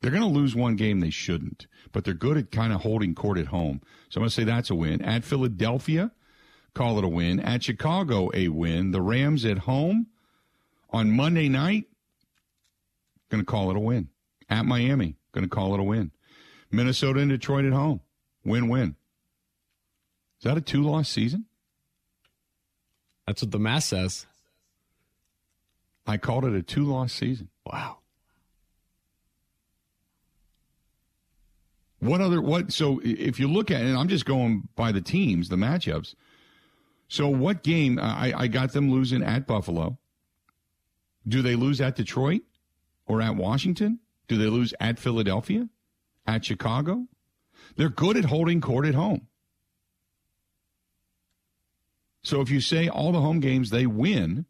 they're 0.00 0.10
going 0.10 0.22
to 0.22 0.28
lose 0.28 0.54
one 0.54 0.76
game 0.76 1.00
they 1.00 1.10
shouldn't, 1.10 1.66
but 1.92 2.04
they're 2.04 2.14
good 2.14 2.36
at 2.36 2.50
kind 2.50 2.72
of 2.72 2.82
holding 2.82 3.14
court 3.14 3.38
at 3.38 3.46
home. 3.46 3.80
So 4.08 4.18
I'm 4.18 4.22
going 4.22 4.28
to 4.28 4.34
say 4.34 4.44
that's 4.44 4.70
a 4.70 4.74
win. 4.74 5.02
At 5.02 5.24
Philadelphia, 5.24 6.12
call 6.74 6.98
it 6.98 7.04
a 7.04 7.08
win. 7.08 7.40
At 7.40 7.64
Chicago, 7.64 8.30
a 8.32 8.48
win. 8.48 8.92
The 8.92 9.02
Rams 9.02 9.44
at 9.44 9.58
home 9.58 10.06
on 10.90 11.10
Monday 11.10 11.48
night, 11.48 11.86
going 13.28 13.42
to 13.42 13.50
call 13.50 13.70
it 13.70 13.76
a 13.76 13.80
win. 13.80 14.08
At 14.48 14.64
Miami, 14.64 15.16
going 15.32 15.44
to 15.44 15.54
call 15.54 15.74
it 15.74 15.80
a 15.80 15.84
win. 15.84 16.12
Minnesota 16.70 17.20
and 17.20 17.30
Detroit 17.30 17.64
at 17.64 17.72
home, 17.72 18.00
win 18.44 18.68
win. 18.68 18.94
Is 20.38 20.44
that 20.44 20.56
a 20.56 20.60
two 20.60 20.82
loss 20.82 21.08
season? 21.08 21.46
That's 23.26 23.42
what 23.42 23.50
the 23.50 23.58
math 23.58 23.84
says. 23.84 24.26
I 26.06 26.16
called 26.16 26.44
it 26.44 26.54
a 26.54 26.62
two 26.62 26.84
loss 26.84 27.12
season. 27.12 27.48
Wow. 27.66 27.98
What 32.00 32.20
other 32.20 32.40
what? 32.40 32.72
So 32.72 33.00
if 33.02 33.40
you 33.40 33.48
look 33.48 33.70
at 33.70 33.80
it, 33.80 33.86
and 33.86 33.96
I'm 33.96 34.08
just 34.08 34.24
going 34.24 34.68
by 34.76 34.92
the 34.92 35.00
teams, 35.00 35.48
the 35.48 35.56
matchups. 35.56 36.14
So 37.08 37.28
what 37.28 37.62
game? 37.62 37.98
I, 37.98 38.32
I 38.36 38.46
got 38.46 38.72
them 38.72 38.90
losing 38.90 39.22
at 39.22 39.46
Buffalo. 39.46 39.98
Do 41.26 41.42
they 41.42 41.56
lose 41.56 41.80
at 41.80 41.96
Detroit 41.96 42.42
or 43.06 43.20
at 43.20 43.36
Washington? 43.36 43.98
Do 44.28 44.36
they 44.36 44.46
lose 44.46 44.72
at 44.78 44.98
Philadelphia? 44.98 45.68
At 46.26 46.44
Chicago? 46.44 47.06
They're 47.76 47.88
good 47.88 48.16
at 48.16 48.26
holding 48.26 48.60
court 48.60 48.86
at 48.86 48.94
home. 48.94 49.26
So 52.22 52.40
if 52.40 52.50
you 52.50 52.60
say 52.60 52.88
all 52.88 53.12
the 53.12 53.20
home 53.20 53.40
games 53.40 53.70
they 53.70 53.86
win, 53.86 54.44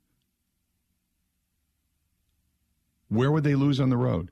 where 3.08 3.30
would 3.30 3.44
they 3.44 3.54
lose 3.54 3.80
on 3.80 3.88
the 3.88 3.96
road? 3.96 4.30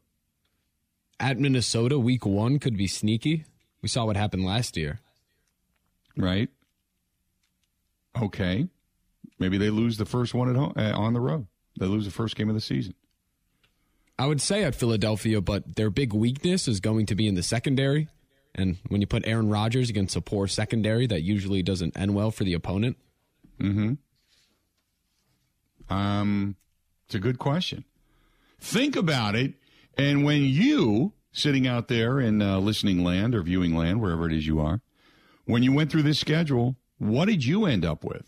At 1.19 1.39
Minnesota, 1.39 1.99
week 1.99 2.27
one 2.27 2.59
could 2.59 2.77
be 2.77 2.87
sneaky. 2.87 3.45
We 3.83 3.89
saw 3.89 4.05
what 4.05 4.17
happened 4.17 4.45
last 4.45 4.77
year. 4.77 5.01
Right. 6.17 6.49
Okay. 8.21 8.69
Maybe 9.39 9.59
they 9.59 9.71
lose 9.71 9.97
the 9.97 10.07
first 10.07 10.35
one 10.35 10.49
at 10.49 10.57
home 10.57 10.73
uh, 10.77 10.93
on 10.95 11.13
the 11.13 11.21
road. 11.21 11.47
They 11.79 11.87
lose 11.87 12.05
the 12.05 12.11
first 12.11 12.37
game 12.37 12.49
of 12.49 12.55
the 12.55 12.61
season. 12.61 12.95
I 14.19 14.27
would 14.27 14.41
say 14.41 14.65
at 14.65 14.75
Philadelphia, 14.75 15.41
but 15.43 15.77
their 15.77 15.91
big 15.91 16.15
weakness 16.15 16.69
is 16.69 16.81
going 16.81 17.07
to 17.07 17.15
be 17.15 17.29
in 17.29 17.35
the 17.35 17.43
secondary. 17.43 18.09
And 18.55 18.79
when 18.89 19.03
you 19.03 19.07
put 19.07 19.27
Aaron 19.27 19.51
Rodgers 19.51 19.91
against 19.91 20.17
a 20.17 20.23
poor 20.23 20.47
secondary, 20.47 21.07
that 21.07 21.23
usually 21.23 21.63
doesn't 21.63 21.99
end 21.99 22.15
well 22.15 22.31
for 22.31 22.45
the 22.45 22.55
opponent. 22.55 22.97
Hmm. 23.61 23.95
Um. 25.91 26.57
It's 27.07 27.15
a 27.15 27.21
good 27.21 27.39
question. 27.39 27.85
Think 28.59 28.97
about 28.97 29.37
it, 29.37 29.55
and 29.97 30.25
when 30.25 30.43
you 30.43 31.13
sitting 31.33 31.67
out 31.67 31.89
there 31.89 32.19
in 32.21 32.41
uh, 32.41 32.59
listening 32.59 33.05
land 33.05 33.35
or 33.35 33.43
viewing 33.43 33.75
land, 33.75 34.01
wherever 34.01 34.27
it 34.27 34.33
is 34.33 34.47
you 34.47 34.61
are, 34.61 34.81
when 35.45 35.63
you 35.63 35.73
went 35.73 35.91
through 35.91 36.03
this 36.03 36.19
schedule, 36.19 36.77
what 36.99 37.27
did 37.27 37.45
you 37.45 37.67
end 37.67 37.85
up 37.85 38.05
with? 38.05 38.27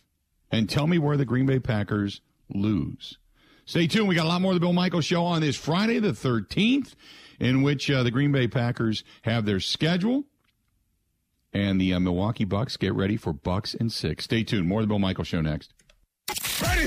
and 0.50 0.68
tell 0.68 0.86
me 0.86 0.98
where 0.98 1.16
the 1.16 1.24
Green 1.24 1.46
Bay 1.46 1.58
Packers 1.58 2.20
lose. 2.52 3.18
Stay 3.64 3.86
tuned. 3.86 4.08
We 4.08 4.14
got 4.14 4.24
a 4.24 4.28
lot 4.28 4.40
more 4.40 4.52
of 4.52 4.56
the 4.56 4.60
Bill 4.60 4.72
Michaels 4.72 5.04
Show 5.04 5.24
on 5.24 5.42
this 5.42 5.56
Friday, 5.56 5.98
the 5.98 6.12
13th, 6.12 6.94
in 7.38 7.62
which 7.62 7.90
uh, 7.90 8.02
the 8.02 8.10
Green 8.10 8.32
Bay 8.32 8.48
Packers 8.48 9.04
have 9.22 9.44
their 9.44 9.60
schedule. 9.60 10.24
And 11.52 11.80
the 11.80 11.94
uh, 11.94 12.00
Milwaukee 12.00 12.44
Bucks 12.44 12.76
get 12.76 12.94
ready 12.94 13.16
for 13.16 13.32
Bucks 13.32 13.74
and 13.74 13.90
six. 13.92 14.24
Stay 14.24 14.44
tuned. 14.44 14.68
More 14.68 14.80
of 14.80 14.84
the 14.84 14.88
Bill 14.88 14.98
Michaels 14.98 15.28
Show 15.28 15.40
next. 15.40 15.72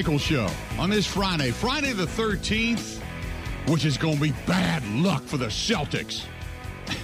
Michaels 0.00 0.22
Show 0.22 0.48
on 0.78 0.88
this 0.88 1.06
Friday, 1.06 1.50
Friday 1.50 1.92
the 1.92 2.06
13th, 2.06 3.02
which 3.68 3.84
is 3.84 3.98
going 3.98 4.14
to 4.14 4.22
be 4.22 4.32
bad 4.46 4.82
luck 4.94 5.22
for 5.24 5.36
the 5.36 5.48
Celtics. 5.48 6.24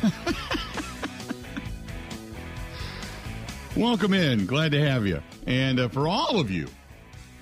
Welcome 3.76 4.14
in. 4.14 4.46
Glad 4.46 4.72
to 4.72 4.80
have 4.80 5.06
you. 5.06 5.22
And 5.46 5.78
uh, 5.78 5.90
for 5.90 6.08
all 6.08 6.40
of 6.40 6.50
you, 6.50 6.68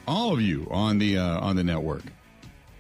all 0.09 0.33
of 0.33 0.41
you 0.41 0.67
on 0.73 0.99
the 0.99 1.19
uh, 1.19 1.39
on 1.39 1.55
the 1.55 1.63
network 1.63 2.03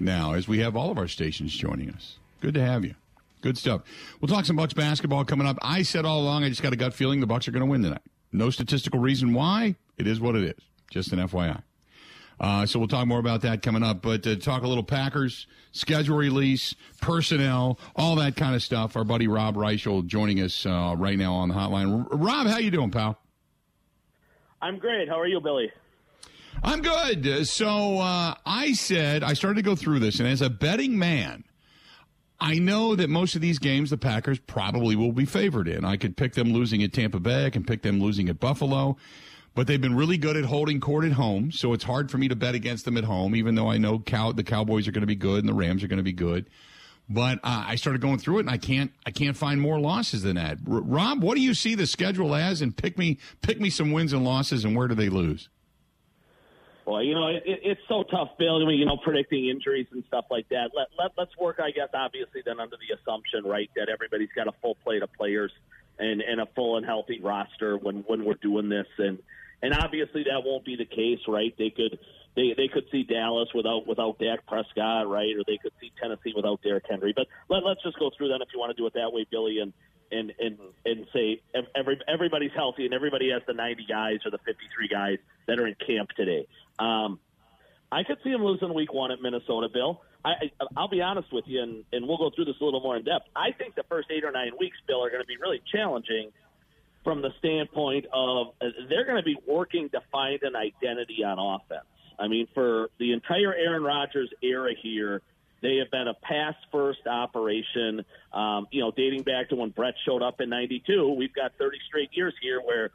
now, 0.00 0.32
as 0.32 0.48
we 0.48 0.58
have 0.58 0.74
all 0.74 0.90
of 0.90 0.98
our 0.98 1.06
stations 1.06 1.54
joining 1.54 1.90
us. 1.90 2.16
Good 2.40 2.54
to 2.54 2.60
have 2.60 2.84
you. 2.84 2.96
Good 3.40 3.56
stuff. 3.56 3.82
We'll 4.20 4.28
talk 4.28 4.46
some 4.46 4.56
Bucks 4.56 4.74
basketball 4.74 5.24
coming 5.24 5.46
up. 5.46 5.58
I 5.62 5.82
said 5.82 6.04
all 6.04 6.22
along, 6.22 6.42
I 6.42 6.48
just 6.48 6.60
got 6.60 6.72
a 6.72 6.76
gut 6.76 6.92
feeling 6.92 7.20
the 7.20 7.26
Bucks 7.28 7.46
are 7.46 7.52
going 7.52 7.64
to 7.64 7.70
win 7.70 7.84
tonight. 7.84 8.02
No 8.32 8.50
statistical 8.50 8.98
reason 8.98 9.32
why. 9.32 9.76
It 9.96 10.08
is 10.08 10.18
what 10.18 10.34
it 10.34 10.42
is. 10.42 10.60
Just 10.90 11.12
an 11.12 11.20
FYI. 11.20 11.62
Uh, 12.40 12.66
so 12.66 12.78
we'll 12.78 12.88
talk 12.88 13.06
more 13.06 13.20
about 13.20 13.42
that 13.42 13.62
coming 13.62 13.82
up. 13.82 14.02
But 14.02 14.26
uh, 14.26 14.36
talk 14.36 14.62
a 14.62 14.68
little 14.68 14.84
Packers 14.84 15.46
schedule 15.72 16.16
release, 16.16 16.74
personnel, 17.00 17.78
all 17.96 18.16
that 18.16 18.36
kind 18.36 18.54
of 18.54 18.62
stuff. 18.62 18.96
Our 18.96 19.04
buddy 19.04 19.28
Rob 19.28 19.56
Reischel 19.56 20.06
joining 20.06 20.40
us 20.40 20.64
uh, 20.66 20.94
right 20.96 21.18
now 21.18 21.34
on 21.34 21.48
the 21.48 21.54
hotline. 21.54 22.06
R- 22.10 22.16
Rob, 22.16 22.46
how 22.46 22.58
you 22.58 22.70
doing, 22.70 22.90
pal? 22.90 23.18
I'm 24.62 24.78
great. 24.78 25.08
How 25.08 25.20
are 25.20 25.26
you, 25.26 25.40
Billy? 25.40 25.70
I'm 26.62 26.80
good. 26.80 27.46
So 27.46 27.98
uh, 27.98 28.34
I 28.46 28.72
said 28.72 29.22
I 29.22 29.34
started 29.34 29.56
to 29.56 29.62
go 29.62 29.74
through 29.74 29.98
this, 29.98 30.20
and 30.20 30.28
as 30.28 30.40
a 30.40 30.48
betting 30.48 30.98
man, 30.98 31.44
I 32.40 32.58
know 32.58 32.94
that 32.94 33.10
most 33.10 33.34
of 33.34 33.40
these 33.40 33.58
games 33.58 33.90
the 33.90 33.96
Packers 33.96 34.38
probably 34.38 34.96
will 34.96 35.12
be 35.12 35.24
favored 35.24 35.68
in. 35.68 35.84
I 35.84 35.96
could 35.96 36.16
pick 36.16 36.34
them 36.34 36.52
losing 36.52 36.82
at 36.82 36.92
Tampa 36.92 37.20
Bay. 37.20 37.46
I 37.46 37.50
can 37.50 37.64
pick 37.64 37.82
them 37.82 38.00
losing 38.00 38.28
at 38.28 38.40
Buffalo. 38.40 38.96
But 39.54 39.68
they've 39.68 39.80
been 39.80 39.94
really 39.94 40.18
good 40.18 40.36
at 40.36 40.44
holding 40.44 40.80
court 40.80 41.04
at 41.04 41.12
home, 41.12 41.52
so 41.52 41.72
it's 41.74 41.84
hard 41.84 42.10
for 42.10 42.18
me 42.18 42.26
to 42.28 42.34
bet 42.34 42.56
against 42.56 42.84
them 42.84 42.96
at 42.96 43.04
home, 43.04 43.36
even 43.36 43.54
though 43.54 43.70
I 43.70 43.78
know 43.78 44.00
Cow- 44.00 44.32
the 44.32 44.42
Cowboys 44.42 44.88
are 44.88 44.92
going 44.92 45.02
to 45.02 45.06
be 45.06 45.14
good 45.14 45.38
and 45.38 45.48
the 45.48 45.54
Rams 45.54 45.84
are 45.84 45.88
going 45.88 45.98
to 45.98 46.02
be 46.02 46.12
good. 46.12 46.50
But 47.08 47.38
uh, 47.44 47.64
I 47.66 47.76
started 47.76 48.00
going 48.00 48.18
through 48.18 48.38
it, 48.38 48.40
and 48.40 48.50
I 48.50 48.56
can't 48.56 48.90
I 49.06 49.10
can't 49.10 49.36
find 49.36 49.60
more 49.60 49.78
losses 49.78 50.22
than 50.22 50.36
that. 50.36 50.58
R- 50.68 50.80
Rob, 50.80 51.22
what 51.22 51.34
do 51.34 51.42
you 51.42 51.54
see 51.54 51.74
the 51.74 51.86
schedule 51.86 52.34
as? 52.34 52.62
And 52.62 52.74
pick 52.76 52.96
me 52.96 53.18
pick 53.42 53.60
me 53.60 53.70
some 53.70 53.92
wins 53.92 54.12
and 54.12 54.24
losses, 54.24 54.64
and 54.64 54.74
where 54.74 54.88
do 54.88 54.94
they 54.94 55.10
lose? 55.10 55.48
Well, 56.86 57.02
you 57.02 57.14
know, 57.14 57.28
it, 57.28 57.42
it's 57.44 57.80
so 57.88 58.04
tough, 58.04 58.30
Bill. 58.38 58.62
I 58.62 58.66
mean, 58.66 58.78
you 58.78 58.86
know, 58.86 58.96
predicting 58.96 59.48
injuries 59.48 59.86
and 59.92 60.02
stuff 60.06 60.26
like 60.30 60.48
that. 60.48 60.70
Let, 60.74 60.88
let 60.98 61.12
let's 61.16 61.36
work, 61.38 61.60
I 61.62 61.70
guess, 61.70 61.88
obviously, 61.94 62.42
then 62.44 62.58
under 62.58 62.76
the 62.76 62.94
assumption, 62.98 63.44
right, 63.44 63.70
that 63.76 63.88
everybody's 63.88 64.32
got 64.34 64.48
a 64.48 64.52
full 64.62 64.74
plate 64.76 65.02
of 65.02 65.12
players 65.12 65.52
and 65.98 66.20
and 66.22 66.40
a 66.40 66.46
full 66.54 66.76
and 66.76 66.86
healthy 66.86 67.20
roster 67.20 67.76
when 67.76 68.04
when 68.06 68.24
we're 68.24 68.34
doing 68.34 68.68
this, 68.68 68.86
and 68.98 69.18
and 69.64 69.72
obviously 69.72 70.24
that 70.24 70.44
won't 70.44 70.62
be 70.62 70.76
the 70.76 70.84
case, 70.84 71.20
right? 71.26 71.54
They 71.56 71.70
could 71.70 71.98
they 72.36 72.52
they 72.54 72.68
could 72.68 72.84
see 72.92 73.02
Dallas 73.02 73.48
without 73.54 73.86
without 73.86 74.18
Dak 74.18 74.46
Prescott, 74.46 75.08
right? 75.08 75.34
Or 75.34 75.42
they 75.46 75.56
could 75.56 75.72
see 75.80 75.90
Tennessee 76.00 76.34
without 76.36 76.60
Derrick 76.62 76.84
Henry. 76.88 77.14
But 77.16 77.28
let, 77.48 77.64
let's 77.64 77.82
just 77.82 77.98
go 77.98 78.10
through 78.14 78.28
that 78.28 78.42
if 78.42 78.48
you 78.52 78.60
want 78.60 78.76
to 78.76 78.80
do 78.80 78.86
it 78.86 78.92
that 78.92 79.10
way, 79.10 79.26
Billy, 79.30 79.60
and 79.60 79.72
and 80.12 80.32
and 80.38 80.58
and 80.84 81.06
say 81.14 81.40
every 81.74 81.98
everybody's 82.06 82.52
healthy 82.54 82.84
and 82.84 82.92
everybody 82.92 83.30
has 83.30 83.40
the 83.46 83.54
90 83.54 83.86
guys 83.88 84.18
or 84.26 84.30
the 84.30 84.38
53 84.44 84.88
guys 84.88 85.18
that 85.46 85.58
are 85.58 85.66
in 85.66 85.74
camp 85.86 86.10
today. 86.10 86.46
Um, 86.78 87.18
I 87.90 88.02
could 88.02 88.18
see 88.22 88.32
them 88.32 88.44
losing 88.44 88.74
week 88.74 88.92
one 88.92 89.12
at 89.12 89.22
Minnesota, 89.22 89.68
Bill. 89.72 90.02
I, 90.24 90.50
I'll 90.76 90.88
be 90.88 91.02
honest 91.02 91.32
with 91.32 91.44
you, 91.46 91.62
and, 91.62 91.84
and 91.92 92.08
we'll 92.08 92.16
go 92.16 92.30
through 92.34 92.46
this 92.46 92.56
a 92.60 92.64
little 92.64 92.80
more 92.80 92.96
in 92.96 93.04
depth. 93.04 93.28
I 93.36 93.52
think 93.52 93.74
the 93.74 93.84
first 93.84 94.08
eight 94.10 94.24
or 94.24 94.32
nine 94.32 94.52
weeks, 94.58 94.78
Bill, 94.86 95.04
are 95.04 95.10
going 95.10 95.22
to 95.22 95.26
be 95.26 95.36
really 95.36 95.60
challenging 95.70 96.32
from 97.04 97.22
the 97.22 97.30
standpoint 97.38 98.06
of 98.12 98.48
uh, 98.60 98.66
they're 98.88 99.04
going 99.04 99.18
to 99.18 99.22
be 99.22 99.36
working 99.46 99.90
to 99.90 100.00
find 100.10 100.42
an 100.42 100.56
identity 100.56 101.22
on 101.22 101.38
offense. 101.38 101.86
I 102.18 102.28
mean, 102.28 102.48
for 102.54 102.88
the 102.98 103.12
entire 103.12 103.54
Aaron 103.54 103.82
Rodgers 103.82 104.30
era 104.42 104.72
here, 104.80 105.22
they 105.62 105.76
have 105.76 105.90
been 105.90 106.08
a 106.08 106.14
pass 106.14 106.54
first 106.72 107.06
operation. 107.06 108.04
Um, 108.32 108.66
you 108.70 108.80
know, 108.80 108.90
dating 108.90 109.22
back 109.22 109.50
to 109.50 109.56
when 109.56 109.70
Brett 109.70 109.94
showed 110.04 110.22
up 110.22 110.40
in 110.40 110.48
'92, 110.48 111.14
we've 111.16 111.34
got 111.34 111.52
30 111.58 111.78
straight 111.88 112.10
years 112.12 112.34
here 112.40 112.60
where 112.60 112.90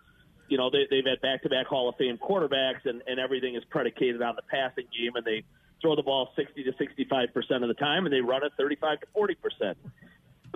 you 0.50 0.58
know, 0.58 0.70
they, 0.70 0.88
they've 0.90 1.06
had 1.06 1.22
back-to-back 1.22 1.68
Hall 1.68 1.88
of 1.88 1.96
Fame 1.96 2.18
quarterbacks, 2.18 2.86
and, 2.86 3.02
and 3.08 3.20
everything 3.20 3.56
is 3.56 3.64
predicated 3.70 4.22
on 4.22 4.36
the 4.36 4.42
passing 4.42 4.86
game, 4.92 5.16
and 5.16 5.24
they 5.24 5.44
throw 5.82 5.96
the 5.96 6.04
ball 6.04 6.30
60 6.36 6.64
to 6.64 6.74
65 6.78 7.34
percent 7.34 7.64
of 7.64 7.70
the 7.70 7.76
time, 7.76 8.06
and 8.06 8.14
they 8.14 8.20
run 8.20 8.44
it 8.44 8.52
35 8.58 9.00
to 9.02 9.08
40 9.14 9.36
percent. 9.36 9.78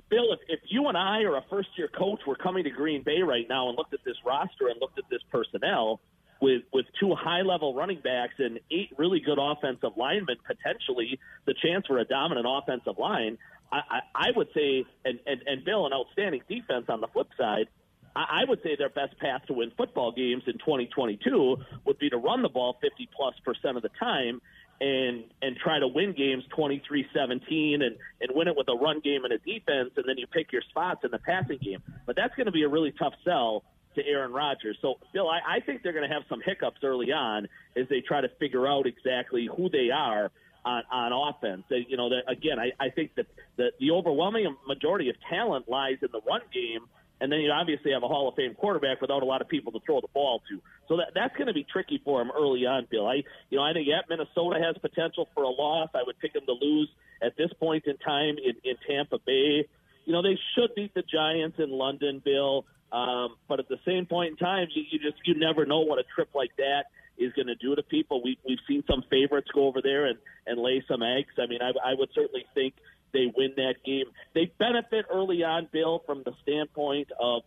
Bill, 0.10 0.34
if, 0.34 0.39
if 0.47 0.60
you 0.69 0.88
and 0.88 0.97
I 0.97 1.23
or 1.23 1.38
a 1.38 1.43
first-year 1.49 1.89
coach 1.97 2.21
were 2.27 2.36
coming 2.36 2.63
to 2.65 2.69
Green 2.69 3.03
Bay 3.03 3.21
right 3.21 3.47
now 3.47 3.69
and 3.69 3.77
looked 3.77 3.93
at 3.93 4.03
this 4.06 4.17
roster 4.25 4.67
and 4.67 4.79
looked 4.79 4.97
at 4.97 5.06
this 5.10 5.21
personnel 5.32 5.99
with 6.41 6.63
with 6.73 6.86
two 6.99 7.15
high-level 7.15 7.73
running 7.73 8.01
backs 8.03 8.34
and 8.38 8.60
eight 8.69 8.89
really 8.97 9.19
good 9.19 9.39
offensive 9.39 9.91
linemen, 9.95 10.38
potentially 10.45 11.19
the 11.45 11.53
chance 11.53 11.86
for 11.88 11.99
a 11.99 12.06
dominant 12.06 12.45
offensive 12.49 12.97
line, 12.97 13.38
I, 13.71 13.77
I, 13.89 13.99
I 14.15 14.27
would 14.36 14.49
say, 14.53 14.86
and, 15.06 15.19
and, 15.25 15.41
and 15.45 15.63
Bill, 15.63 15.86
an 15.86 15.93
outstanding 15.93 16.41
defense 16.49 16.86
on 16.89 17.01
the 17.01 17.08
flip 17.08 17.29
side– 17.38 17.67
I 18.15 18.43
would 18.47 18.62
say 18.62 18.75
their 18.75 18.89
best 18.89 19.17
path 19.17 19.41
to 19.47 19.53
win 19.53 19.71
football 19.75 20.12
games 20.12 20.43
in 20.45 20.53
2022 20.53 21.58
would 21.86 21.97
be 21.97 22.10
to 22.12 22.17
run 22.17 22.43
the 22.43 22.49
ball 22.49 22.77
50 22.82 23.10
plus 23.15 23.34
percent 23.43 23.75
of 23.75 23.82
the 23.82 23.89
time 23.99 24.39
and 24.81 25.23
and 25.41 25.55
try 25.57 25.79
to 25.79 25.88
win 25.88 26.13
games 26.13 26.43
23-17 26.57 27.75
and 27.75 27.83
and 27.83 28.31
win 28.31 28.47
it 28.47 28.55
with 28.55 28.67
a 28.69 28.75
run 28.75 28.99
game 28.99 29.23
and 29.23 29.33
a 29.33 29.38
defense 29.39 29.91
and 29.95 30.05
then 30.07 30.17
you 30.17 30.27
pick 30.27 30.51
your 30.51 30.62
spots 30.69 31.01
in 31.03 31.12
the 31.12 31.19
passing 31.19 31.59
game. 31.62 31.81
But 32.05 32.15
that's 32.15 32.36
going 32.36 32.47
to 32.47 32.51
be 32.51 32.63
a 32.63 32.69
really 32.69 32.91
tough 32.91 33.13
sell 33.23 33.63
to 33.95 34.05
Aaron 34.05 34.33
Rodgers. 34.33 34.77
So, 34.81 34.95
Bill, 35.13 35.29
I, 35.29 35.57
I 35.57 35.59
think 35.59 35.83
they're 35.83 35.93
going 35.93 36.07
to 36.07 36.13
have 36.13 36.23
some 36.27 36.41
hiccups 36.43 36.79
early 36.83 37.12
on 37.12 37.47
as 37.77 37.88
they 37.89 38.01
try 38.01 38.21
to 38.21 38.29
figure 38.39 38.67
out 38.67 38.88
exactly 38.88 39.47
who 39.55 39.69
they 39.69 39.89
are 39.93 40.31
on, 40.65 40.83
on 40.91 41.33
offense. 41.36 41.63
You 41.69 41.97
know, 41.97 42.09
again, 42.27 42.57
I, 42.59 42.71
I 42.83 42.89
think 42.89 43.13
that 43.15 43.27
the, 43.55 43.69
the 43.79 43.91
overwhelming 43.91 44.55
majority 44.67 45.09
of 45.09 45.15
talent 45.29 45.69
lies 45.69 45.97
in 46.01 46.09
the 46.12 46.21
run 46.27 46.41
game– 46.51 46.88
and 47.21 47.32
then 47.32 47.39
you 47.39 47.52
obviously 47.52 47.91
have 47.91 48.04
a 48.04 48.08
Hall 48.08 48.28
of 48.28 48.36
Fame 48.36 48.54
quarterback 48.56 49.02
without 49.02 49.23
a 49.23 49.26
lot 49.26 49.41
of 49.41 49.47
people 49.47 49.71
to 49.71 49.80
throw 49.86 50.02
the 50.02 50.08
ball 50.13 50.41
to. 50.49 50.62
So 50.88 50.97
that 50.97 51.12
that's 51.15 51.36
going 51.36 51.47
to 51.47 51.54
be 51.54 51.65
tricky 51.71 52.02
for 52.04 52.21
him 52.21 52.32
early 52.36 52.65
on, 52.65 52.88
Bill. 52.89 53.08
I 53.08 53.23
you 53.49 53.58
know 53.58 53.63
I 53.63 53.73
think 53.73 53.88
yeah, 53.88 54.02
Minnesota 54.10 54.60
has 54.63 54.76
potential 54.82 55.30
for 55.34 55.43
a 55.43 55.49
loss. 55.49 55.89
I 55.93 56.04
would 56.06 56.19
pick 56.19 56.34
them 56.34 56.45
to 56.45 56.54
lose 56.54 56.89
at 57.21 57.38
this 57.38 57.52
point 57.60 57.86
in 57.86 57.97
time 57.97 58.36
in, 58.38 58.56
in 58.63 58.76
Tampa 58.88 59.19
Bay. 59.26 59.67
You 60.06 60.13
know 60.13 60.21
they 60.21 60.38
should 60.56 60.76
beat 60.76 60.93
the 60.93 61.04
Giants 61.04 61.58
in 61.60 61.69
London, 61.69 62.21
Bill. 62.23 62.65
Um, 62.91 63.38
but 63.47 63.60
at 63.60 63.67
the 63.69 63.80
same 63.88 64.06
point 64.06 64.32
in 64.32 64.38
time, 64.38 64.67
you, 64.73 64.84
you 64.91 64.99
just 64.99 65.26
you 65.26 65.34
never 65.34 65.65
know 65.65 65.80
what 65.80 65.99
a 65.99 66.04
trip 66.15 66.30
like 66.36 66.52
that 66.58 66.86
is 67.17 67.32
going 67.34 67.47
to 67.47 67.56
do 67.56 67.76
to 67.76 67.84
people. 67.84 68.21
We, 68.23 68.38
we've 68.47 68.60
seen 68.67 68.84
some 68.89 69.04
favorites 69.10 69.47
go 69.54 69.67
over 69.67 69.82
there 69.82 70.06
and, 70.06 70.17
and 70.47 70.60
lay 70.60 70.84
some 70.88 71.04
eggs. 71.04 71.34
I 71.38 71.47
mean, 71.47 71.60
I, 71.62 71.69
I 71.91 71.93
would 71.93 72.10
certainly 72.13 72.45
think 72.54 72.73
they 73.13 73.32
win 73.36 73.54
that 73.58 73.76
game. 73.86 74.06
They 74.34 74.52
benefit 74.58 75.06
early 75.12 75.43
on, 75.43 75.69
Bill, 75.71 76.02
from 76.06 76.23
the 76.23 76.34
standpoint 76.41 77.10
of, 77.19 77.43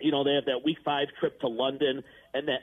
you 0.00 0.10
know, 0.10 0.24
they 0.24 0.34
have 0.34 0.46
that 0.46 0.64
week 0.64 0.78
five 0.84 1.08
trip 1.18 1.40
to 1.40 1.48
London 1.48 2.02
and 2.34 2.48
that 2.48 2.60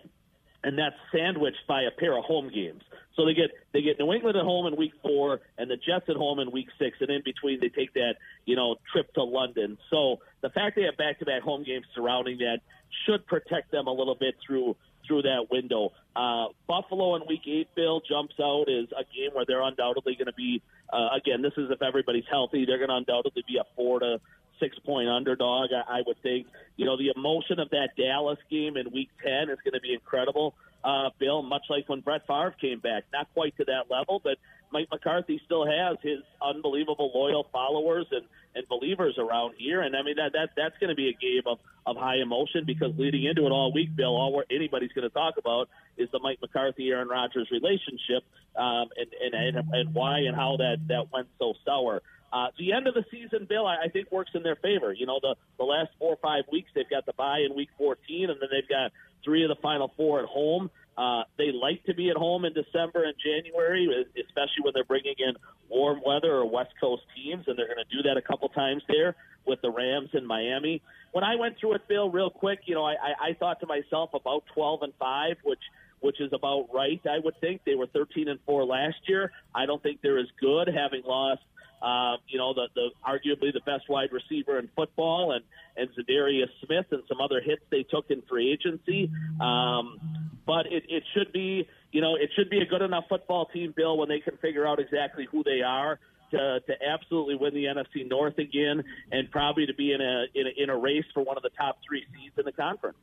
and 0.64 0.78
that's 0.78 0.96
sandwiched 1.16 1.66
by 1.68 1.84
a 1.84 1.92
pair 1.92 2.18
of 2.18 2.26
home 2.26 2.52
games. 2.54 2.82
So 3.16 3.26
they 3.26 3.34
get 3.34 3.52
they 3.74 3.82
get 3.82 4.00
New 4.00 4.12
England 4.12 4.38
at 4.38 4.44
home 4.44 4.68
in 4.68 4.76
week 4.76 4.94
four 5.02 5.40
and 5.58 5.70
the 5.70 5.78
Jets 5.78 6.06
at 6.10 6.16
home 6.16 6.40
in 6.40 6.52
week 6.52 6.68
six, 6.78 6.98
and 7.00 7.10
in 7.10 7.22
between 7.24 7.60
they 7.60 7.70
take 7.70 7.94
that 7.94 8.16
you 8.46 8.56
know 8.56 8.76
trip 8.92 9.14
to 9.14 9.24
London. 9.24 9.78
So 9.90 10.18
the 10.42 10.50
fact 10.50 10.76
they 10.76 10.84
have 10.84 10.98
back 10.98 11.20
to 11.20 11.26
back 11.26 11.42
home 11.42 11.64
games 11.64 11.86
surrounding 11.96 12.40
that 12.40 12.60
should 13.06 13.26
protect 13.28 13.72
them 13.72 13.88
a 13.88 13.92
little 13.92 14.16
bit 14.16 14.36
through 14.46 14.76
through 15.08 15.24
that 15.24 15.48
window. 15.50 15.94
Uh, 16.16 16.48
Buffalo 16.68 17.16
in 17.16 17.24
Week 17.28 17.42
Eight, 17.48 17.70
Bill 17.76 18.02
jumps 18.02 18.36
out 18.42 18.66
is 18.68 18.88
a 18.92 19.04
game 19.16 19.32
where 19.34 19.46
they're 19.48 19.62
undoubtedly 19.64 20.16
going 20.16 20.28
to 20.28 20.34
be. 20.34 20.62
Uh, 20.92 21.10
again, 21.16 21.42
this 21.42 21.54
is 21.58 21.72
if 21.72 21.82
everybody's 21.82 22.26
healthy, 22.30 22.66
they're 22.66 22.78
going 22.78 22.90
to 22.90 22.96
undoubtedly 22.96 23.44
be 23.48 23.58
a 23.58 23.66
four 23.76 24.00
to 24.00 24.20
six 24.60 24.78
point 24.80 25.10
underdog. 25.10 25.70
I, 25.72 26.00
I 26.00 26.02
would 26.06 26.22
think. 26.22 26.48
You 26.76 26.86
know, 26.86 26.98
the 26.98 27.12
emotion 27.16 27.60
of 27.60 27.70
that 27.72 27.90
Dallas 27.98 28.40
game 28.50 28.78
in 28.78 28.92
Week 28.92 29.10
Ten 29.24 29.50
is 29.50 29.60
going 29.64 29.74
to 29.74 29.82
be 29.82 29.94
incredible. 29.94 30.54
uh, 30.84 31.10
Bill, 31.20 31.42
much 31.42 31.64
like 31.70 31.88
when 31.90 32.02
Brett 32.02 32.26
Favre 32.28 32.56
came 32.60 32.80
back. 32.80 33.04
Not 33.12 33.28
quite 33.34 33.56
to 33.58 33.66
that 33.66 33.90
level, 33.90 34.22
but 34.24 34.38
Mike 34.72 34.88
McCarthy 34.92 35.42
still 35.46 35.66
has 35.66 35.98
his 36.02 36.20
unbelievable 36.42 37.12
loyal 37.14 37.48
followers 37.52 38.06
and, 38.12 38.26
and 38.56 38.68
believers 38.68 39.18
around 39.18 39.56
here. 39.58 39.82
And 39.82 39.96
I 39.96 40.04
mean 40.04 40.16
that 40.18 40.34
that 40.34 40.50
that's 40.56 40.78
going 40.80 40.90
to 40.90 40.96
be 40.96 41.10
a 41.10 41.14
game 41.14 41.44
of, 41.46 41.60
of 41.86 41.98
high 41.98 42.18
emotion 42.18 42.64
because 42.66 42.92
leading 42.98 43.24
into 43.26 43.46
it 43.46 43.52
all 43.52 43.72
week, 43.74 43.96
Bill, 43.96 44.16
all 44.16 44.44
anybody's 44.52 44.92
going 44.92 45.08
to 45.08 45.14
talk 45.14 45.36
about 45.38 45.70
is 45.98 46.10
the 46.12 46.20
Mike 46.20 46.40
McCarthy 46.42 46.90
Aaron 46.90 47.08
Rodgers 47.08 47.50
relationship 47.52 48.24
um, 48.56 48.90
and, 48.98 49.34
and 49.34 49.58
and 49.58 49.74
and 49.74 49.94
why 49.94 50.20
and 50.20 50.36
how 50.36 50.58
that 50.58 50.78
that 50.88 51.12
went 51.12 51.28
so 51.40 51.54
sour. 51.66 52.02
Uh, 52.32 52.48
the 52.60 52.74
end 52.74 52.88
of 52.88 52.94
the 52.94 53.06
season, 53.10 53.46
Bill, 53.48 53.66
I, 53.66 53.86
I 53.86 53.90
think 53.90 54.12
works 54.12 54.32
in 54.34 54.44
their 54.44 54.58
favor. 54.58 54.94
You 54.94 55.06
know, 55.06 55.20
the 55.22 55.36
the 55.58 55.64
last 55.64 55.92
four 55.98 56.14
or 56.14 56.18
five 56.18 56.44
weeks 56.52 56.70
they've 56.76 56.90
got 56.90 57.06
the 57.06 57.14
bye 57.14 57.40
in 57.40 57.56
week 57.56 57.70
14, 57.78 58.30
and 58.30 58.40
then 58.42 58.50
they've 58.52 58.68
got 58.68 58.92
three 59.24 59.44
of 59.44 59.50
the 59.50 59.62
final 59.62 59.92
four 59.96 60.20
at 60.20 60.26
home. 60.26 60.70
Uh, 60.98 61.24
they 61.38 61.52
like 61.52 61.84
to 61.86 61.94
be 61.94 62.10
at 62.10 62.18
home 62.18 62.44
in 62.44 62.54
December 62.54 63.04
and 63.04 63.14
January, 63.24 63.88
especially 64.18 64.64
when 64.64 64.74
they're 64.74 64.84
bringing 64.84 65.14
in 65.20 65.36
warm 65.70 66.02
weather 66.04 66.34
or 66.34 66.50
West 66.50 66.74
Coast 66.82 67.04
teams, 67.16 67.44
and 67.48 67.58
they're 67.58 67.68
going 67.68 67.78
to 67.78 67.96
do 67.96 68.02
that 68.10 68.18
a 68.18 68.22
couple 68.22 68.50
times 68.50 68.82
there 68.88 69.16
with 69.46 69.62
the 69.62 69.70
Rams 69.70 70.10
in 70.14 70.26
Miami. 70.26 70.82
When 71.12 71.24
I 71.24 71.36
went 71.36 71.58
through 71.60 71.76
it, 71.76 71.88
Bill, 71.88 72.10
real 72.10 72.32
quick, 72.32 72.62
you 72.66 72.74
know, 72.74 72.84
I, 72.84 72.94
I, 72.94 73.30
I 73.30 73.34
thought 73.34 73.60
to 73.60 73.68
myself 73.68 74.10
about 74.14 74.44
12 74.54 74.84
and 74.84 74.94
five, 75.00 75.38
which 75.44 75.62
which 76.00 76.22
is 76.22 76.32
about 76.32 76.68
right. 76.72 77.02
I 77.10 77.18
would 77.18 77.40
think 77.42 77.62
they 77.66 77.74
were 77.74 77.88
13 77.88 78.28
and 78.28 78.40
four 78.46 78.66
last 78.66 78.98
year. 79.08 79.32
I 79.56 79.66
don't 79.66 79.82
think 79.82 80.02
they're 80.04 80.20
as 80.20 80.28
good, 80.40 80.68
having 80.68 81.02
lost 81.04 81.42
uh, 81.82 82.18
you 82.28 82.38
know, 82.38 82.54
the, 82.54 82.68
the 82.76 82.90
arguably 83.06 83.54
the 83.54 83.62
best 83.66 83.90
wide 83.90 84.10
receiver 84.12 84.60
in 84.60 84.70
football, 84.76 85.32
and 85.34 85.44
and 85.76 85.90
Za'Darius 85.96 86.50
Smith 86.66 86.88
and 86.92 87.04
some 87.08 87.22
other 87.22 87.40
hits 87.42 87.62
they 87.70 87.84
took 87.84 88.10
in 88.10 88.22
free 88.24 88.52
agency. 88.52 89.12
Um, 89.40 90.00
but 90.46 90.66
it, 90.68 90.84
it 90.90 91.04
should 91.14 91.32
be, 91.32 91.68
you 91.92 92.02
know, 92.02 92.16
it 92.16 92.32
should 92.36 92.50
be 92.50 92.60
a 92.60 92.66
good 92.66 92.82
enough 92.82 93.06
football 93.10 93.46
team, 93.46 93.74
Bill, 93.76 93.98
when 93.98 94.10
they 94.10 94.20
can 94.20 94.38
figure 94.38 94.66
out 94.66 94.80
exactly 94.80 95.28
who 95.30 95.44
they 95.44 95.62
are. 95.62 96.00
To, 96.32 96.60
to 96.60 96.74
absolutely 96.86 97.36
win 97.36 97.54
the 97.54 97.64
NFC 97.64 98.06
North 98.06 98.38
again, 98.38 98.84
and 99.14 99.32
probably 99.32 99.66
to 99.66 99.74
be 99.74 99.94
in 99.94 100.02
a, 100.02 100.26
in 100.36 100.48
a 100.48 100.64
in 100.64 100.70
a 100.70 100.78
race 100.78 101.06
for 101.14 101.24
one 101.24 101.38
of 101.38 101.44
the 101.44 101.52
top 101.58 101.78
three 101.88 102.04
seeds 102.14 102.36
in 102.38 102.44
the 102.44 102.52
conference. 102.52 102.98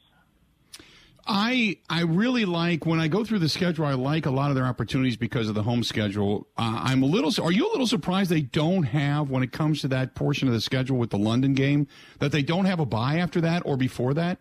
I 1.26 1.78
I 1.88 2.02
really 2.02 2.44
like 2.44 2.84
when 2.84 3.00
I 3.00 3.08
go 3.08 3.24
through 3.24 3.38
the 3.38 3.48
schedule. 3.48 3.86
I 3.86 3.94
like 3.94 4.26
a 4.26 4.30
lot 4.30 4.50
of 4.50 4.56
their 4.56 4.66
opportunities 4.66 5.16
because 5.16 5.48
of 5.48 5.54
the 5.54 5.62
home 5.62 5.82
schedule. 5.82 6.46
Uh, 6.56 6.80
I'm 6.82 7.02
a 7.02 7.06
little. 7.06 7.32
Are 7.42 7.52
you 7.52 7.66
a 7.66 7.70
little 7.70 7.86
surprised 7.86 8.30
they 8.30 8.42
don't 8.42 8.82
have 8.82 9.30
when 9.30 9.42
it 9.42 9.50
comes 9.52 9.80
to 9.82 9.88
that 9.88 10.14
portion 10.14 10.48
of 10.48 10.54
the 10.54 10.60
schedule 10.60 10.98
with 10.98 11.10
the 11.10 11.18
London 11.18 11.54
game 11.54 11.86
that 12.18 12.30
they 12.30 12.42
don't 12.42 12.66
have 12.66 12.78
a 12.80 12.86
bye 12.86 13.18
after 13.18 13.40
that 13.40 13.62
or 13.64 13.76
before 13.76 14.12
that? 14.14 14.38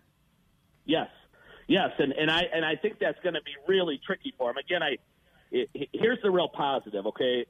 Yes, 0.84 1.08
yes, 1.68 1.90
and 1.98 2.12
and 2.12 2.30
I 2.30 2.42
and 2.52 2.64
I 2.64 2.76
think 2.76 2.98
that's 2.98 3.18
going 3.22 3.34
to 3.34 3.42
be 3.42 3.54
really 3.66 3.98
tricky 4.04 4.34
for 4.36 4.50
them. 4.50 4.58
Again, 4.58 4.82
I 4.82 4.98
it, 5.50 5.88
here's 5.92 6.20
the 6.22 6.30
real 6.30 6.48
positive. 6.48 7.06
Okay, 7.06 7.46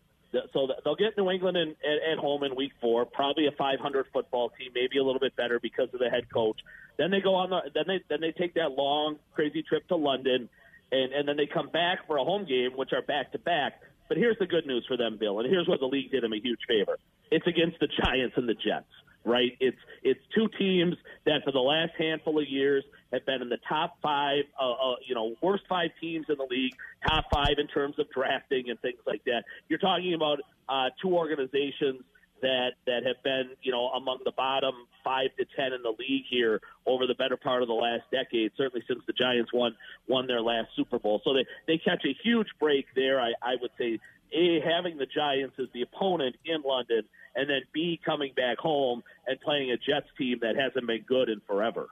so 0.53 0.69
they'll 0.85 0.97
get 0.97 1.17
New 1.17 1.31
England 1.31 1.57
in, 1.57 1.71
at, 1.71 2.13
at 2.13 2.19
home 2.19 2.45
in 2.45 2.55
Week 2.55 2.73
Four, 2.81 3.05
probably 3.07 3.47
a 3.47 3.53
500 3.53 4.07
football 4.13 4.51
team, 4.51 4.71
maybe 4.75 4.99
a 4.99 5.05
little 5.05 5.21
bit 5.21 5.37
better 5.37 5.59
because 5.61 5.89
of 5.93 6.01
the 6.01 6.11
head 6.11 6.33
coach. 6.33 6.61
Then 6.97 7.11
they 7.11 7.21
go 7.21 7.35
on 7.35 7.51
the 7.51 7.61
then 7.75 7.85
they 7.87 8.01
then 8.09 8.21
they 8.21 8.33
take 8.33 8.55
that 8.55 8.73
long 8.73 9.17
crazy 9.35 9.63
trip 9.63 9.87
to 9.89 9.97
London, 9.97 10.49
and 10.93 11.13
and 11.13 11.29
then 11.29 11.37
they 11.37 11.47
come 11.47 11.69
back 11.69 12.07
for 12.07 12.17
a 12.17 12.25
home 12.25 12.47
game, 12.47 12.73
which 12.77 12.93
are 12.93 13.03
back 13.03 13.33
to 13.33 13.39
back. 13.39 13.81
But 14.09 14.19
here's 14.19 14.39
the 14.39 14.47
good 14.47 14.67
news 14.67 14.85
for 14.87 14.97
them, 14.97 15.17
Bill, 15.19 15.41
and 15.41 15.49
here's 15.49 15.67
what 15.67 15.81
the 15.81 15.87
league 15.87 16.11
did 16.11 16.23
them 16.23 16.33
a 16.33 16.41
huge 16.41 16.61
favor. 16.69 16.99
It's 17.31 17.47
against 17.47 17.81
the 17.81 17.89
Giants 17.89 18.35
and 18.37 18.49
the 18.49 18.55
Jets 18.55 18.87
right? 19.25 19.57
It's 19.59 19.79
it's 20.03 20.21
two 20.35 20.49
teams 20.59 20.97
that 21.25 21.43
for 21.45 21.53
the 21.53 21.59
last 21.59 21.93
handful 21.99 22.39
of 22.39 22.49
years 22.49 22.85
have 23.15 23.27
been 23.27 23.43
in 23.43 23.49
the 23.49 23.59
top 23.69 23.97
five, 24.03 24.45
uh, 24.61 24.73
uh, 24.73 24.97
you 25.07 25.15
know, 25.15 25.35
worst 25.43 25.65
five 25.69 25.91
teams 26.01 26.27
in 26.29 26.37
the 26.37 26.47
league, 26.51 26.75
top 27.07 27.25
five 27.33 27.55
in 27.59 27.67
terms 27.69 27.99
of 27.99 28.11
drafting 28.11 28.71
and 28.71 28.79
things 28.81 29.01
like 29.07 29.25
that. 29.25 29.45
You're 29.69 29.79
talking 29.79 30.15
about 30.15 30.41
uh, 30.69 30.91
two 31.01 31.15
organizations 31.15 32.03
that 32.43 32.73
that 32.87 33.07
have 33.07 33.23
been, 33.23 33.51
you 33.63 33.73
know, 33.73 33.89
among 33.89 34.19
the 34.25 34.33
bottom 34.33 34.75
five 35.03 35.31
to 35.39 35.47
ten 35.57 35.73
in 35.73 35.83
the 35.83 35.95
league 35.99 36.25
here 36.29 36.61
over 36.87 37.07
the 37.07 37.15
better 37.15 37.37
part 37.37 37.63
of 37.63 37.69
the 37.69 37.75
last 37.75 38.03
decade. 38.13 38.53
Certainly 38.57 38.85
since 38.87 39.01
the 39.07 39.13
Giants 39.13 39.51
won 39.53 39.75
won 40.09 40.27
their 40.27 40.43
last 40.43 40.69
Super 40.77 40.99
Bowl, 40.99 41.23
so 41.25 41.33
they 41.33 41.47
they 41.67 41.79
catch 41.79 42.05
a 42.05 42.15
huge 42.23 42.49
break 42.61 42.87
there. 42.95 43.21
I, 43.21 43.33
I 43.43 43.55
would 43.61 43.71
say 43.79 43.99
a 44.33 44.61
having 44.61 44.99
the 44.99 45.07
Giants 45.07 45.55
as 45.59 45.69
the 45.73 45.83
opponent 45.83 46.37
in 46.45 46.63
London, 46.63 47.03
and 47.35 47.49
then 47.49 47.63
B 47.73 48.01
coming 48.05 48.33
back 48.37 48.59
home 48.59 49.03
and 49.27 49.41
playing 49.41 49.71
a 49.71 49.77
Jets 49.77 50.09
team 50.19 50.41
that 50.43 50.57
hasn't 50.57 50.87
been 50.87 51.03
good 51.07 51.29
in 51.29 51.41
forever. 51.47 51.89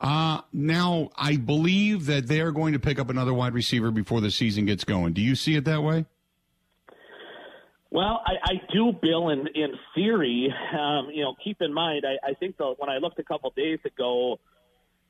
Uh, 0.00 0.42
now, 0.52 1.10
I 1.16 1.36
believe 1.36 2.06
that 2.06 2.28
they're 2.28 2.52
going 2.52 2.74
to 2.74 2.78
pick 2.78 2.98
up 2.98 3.08
another 3.08 3.32
wide 3.32 3.54
receiver 3.54 3.90
before 3.90 4.20
the 4.20 4.30
season 4.30 4.66
gets 4.66 4.84
going. 4.84 5.14
Do 5.14 5.22
you 5.22 5.34
see 5.34 5.56
it 5.56 5.64
that 5.64 5.82
way? 5.82 6.04
Well, 7.90 8.20
I, 8.26 8.32
I 8.44 8.52
do, 8.72 8.92
Bill. 9.00 9.30
In 9.30 9.46
in 9.54 9.72
theory, 9.94 10.52
um, 10.72 11.08
you 11.12 11.22
know, 11.22 11.34
keep 11.42 11.62
in 11.62 11.72
mind, 11.72 12.04
I, 12.04 12.30
I 12.30 12.34
think 12.34 12.58
the, 12.58 12.74
when 12.76 12.90
I 12.90 12.98
looked 12.98 13.18
a 13.18 13.24
couple 13.24 13.50
days 13.56 13.78
ago, 13.86 14.38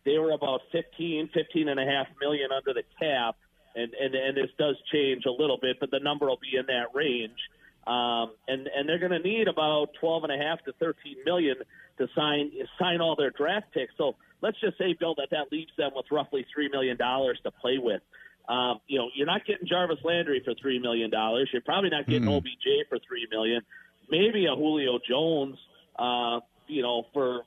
they 0.04 0.18
were 0.18 0.30
about 0.30 0.60
15, 0.70 1.30
15 1.34 1.68
and 1.68 1.80
a 1.80 1.84
half 1.84 2.06
million 2.20 2.50
under 2.52 2.72
the 2.72 2.84
cap 3.00 3.36
and 3.76 3.92
and 3.94 4.14
and 4.14 4.36
this 4.36 4.50
does 4.58 4.76
change 4.92 5.24
a 5.26 5.30
little 5.30 5.58
bit, 5.60 5.76
but 5.78 5.90
the 5.90 6.00
number 6.00 6.26
will 6.26 6.38
be 6.40 6.58
in 6.58 6.66
that 6.66 6.94
range. 6.94 7.38
Um, 7.86 8.32
and 8.48 8.66
and 8.66 8.88
they're 8.88 8.98
going 8.98 9.12
to 9.12 9.20
need 9.20 9.48
about 9.48 9.90
twelve 10.00 10.24
and 10.24 10.32
a 10.32 10.44
half 10.44 10.62
to 10.64 10.72
thirteen 10.72 11.16
million 11.24 11.56
to 11.98 12.08
sign 12.16 12.50
sign 12.78 13.00
all 13.00 13.14
their 13.16 13.30
draft 13.30 13.66
picks. 13.72 13.92
So 13.96 14.16
let's 14.42 14.60
just 14.60 14.76
say, 14.78 14.94
Bill, 14.98 15.14
that 15.16 15.28
that 15.30 15.52
leaves 15.52 15.70
them 15.78 15.92
with 15.94 16.06
roughly 16.10 16.44
three 16.52 16.68
million 16.68 16.96
dollars 16.96 17.38
to 17.44 17.50
play 17.50 17.78
with. 17.78 18.02
Um, 18.48 18.80
you 18.86 18.98
know, 18.98 19.08
you're 19.14 19.26
not 19.26 19.44
getting 19.44 19.66
Jarvis 19.66 19.98
Landry 20.04 20.42
for 20.44 20.54
three 20.60 20.78
million 20.78 21.10
dollars. 21.10 21.48
You're 21.52 21.62
probably 21.62 21.90
not 21.90 22.06
getting 22.06 22.28
mm-hmm. 22.28 22.36
OBJ 22.36 22.88
for 22.88 22.98
three 23.06 23.26
million. 23.30 23.62
Maybe 24.10 24.46
a 24.46 24.54
Julio 24.54 24.98
Jones. 25.08 25.56
Uh, 25.98 26.40
you 26.66 26.82
know, 26.82 27.06
for 27.12 27.42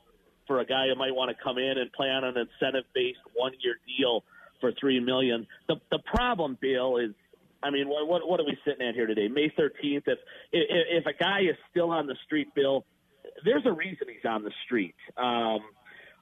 for 0.48 0.60
a 0.60 0.66
guy 0.66 0.88
who 0.88 0.96
might 0.96 1.14
want 1.14 1.36
to 1.36 1.44
come 1.44 1.58
in 1.58 1.78
and 1.78 1.92
play 1.94 2.08
on 2.08 2.24
an 2.24 2.36
incentive 2.38 2.86
based 2.96 3.20
one 3.36 3.54
year 3.62 3.76
deal 3.98 4.24
for 4.60 4.72
three 4.80 5.00
million. 5.00 5.48
The 5.68 5.76
the 5.92 6.00
problem, 6.00 6.58
Bill, 6.60 6.98
is 6.98 7.12
I 7.62 7.70
mean, 7.70 7.88
what 7.90 8.28
what, 8.28 8.40
are 8.40 8.46
we 8.46 8.58
sitting 8.66 8.88
at 8.88 8.96
here 8.96 9.08
today? 9.08 9.28
May 9.28 9.52
thirteenth. 9.56 10.06
If, 10.08 10.20
if 10.52 11.04
if 11.04 11.06
a 11.06 11.18
guy 11.18 11.42
is 11.42 11.58
still 11.72 11.92
on 11.92 12.08
the 12.08 12.16
street, 12.26 12.48
Bill, 12.56 12.86
there's 13.44 13.66
a 13.66 13.72
reason 13.72 14.08
he's 14.08 14.30
on 14.30 14.44
the 14.44 14.52
street. 14.66 14.96
Um, 15.18 15.60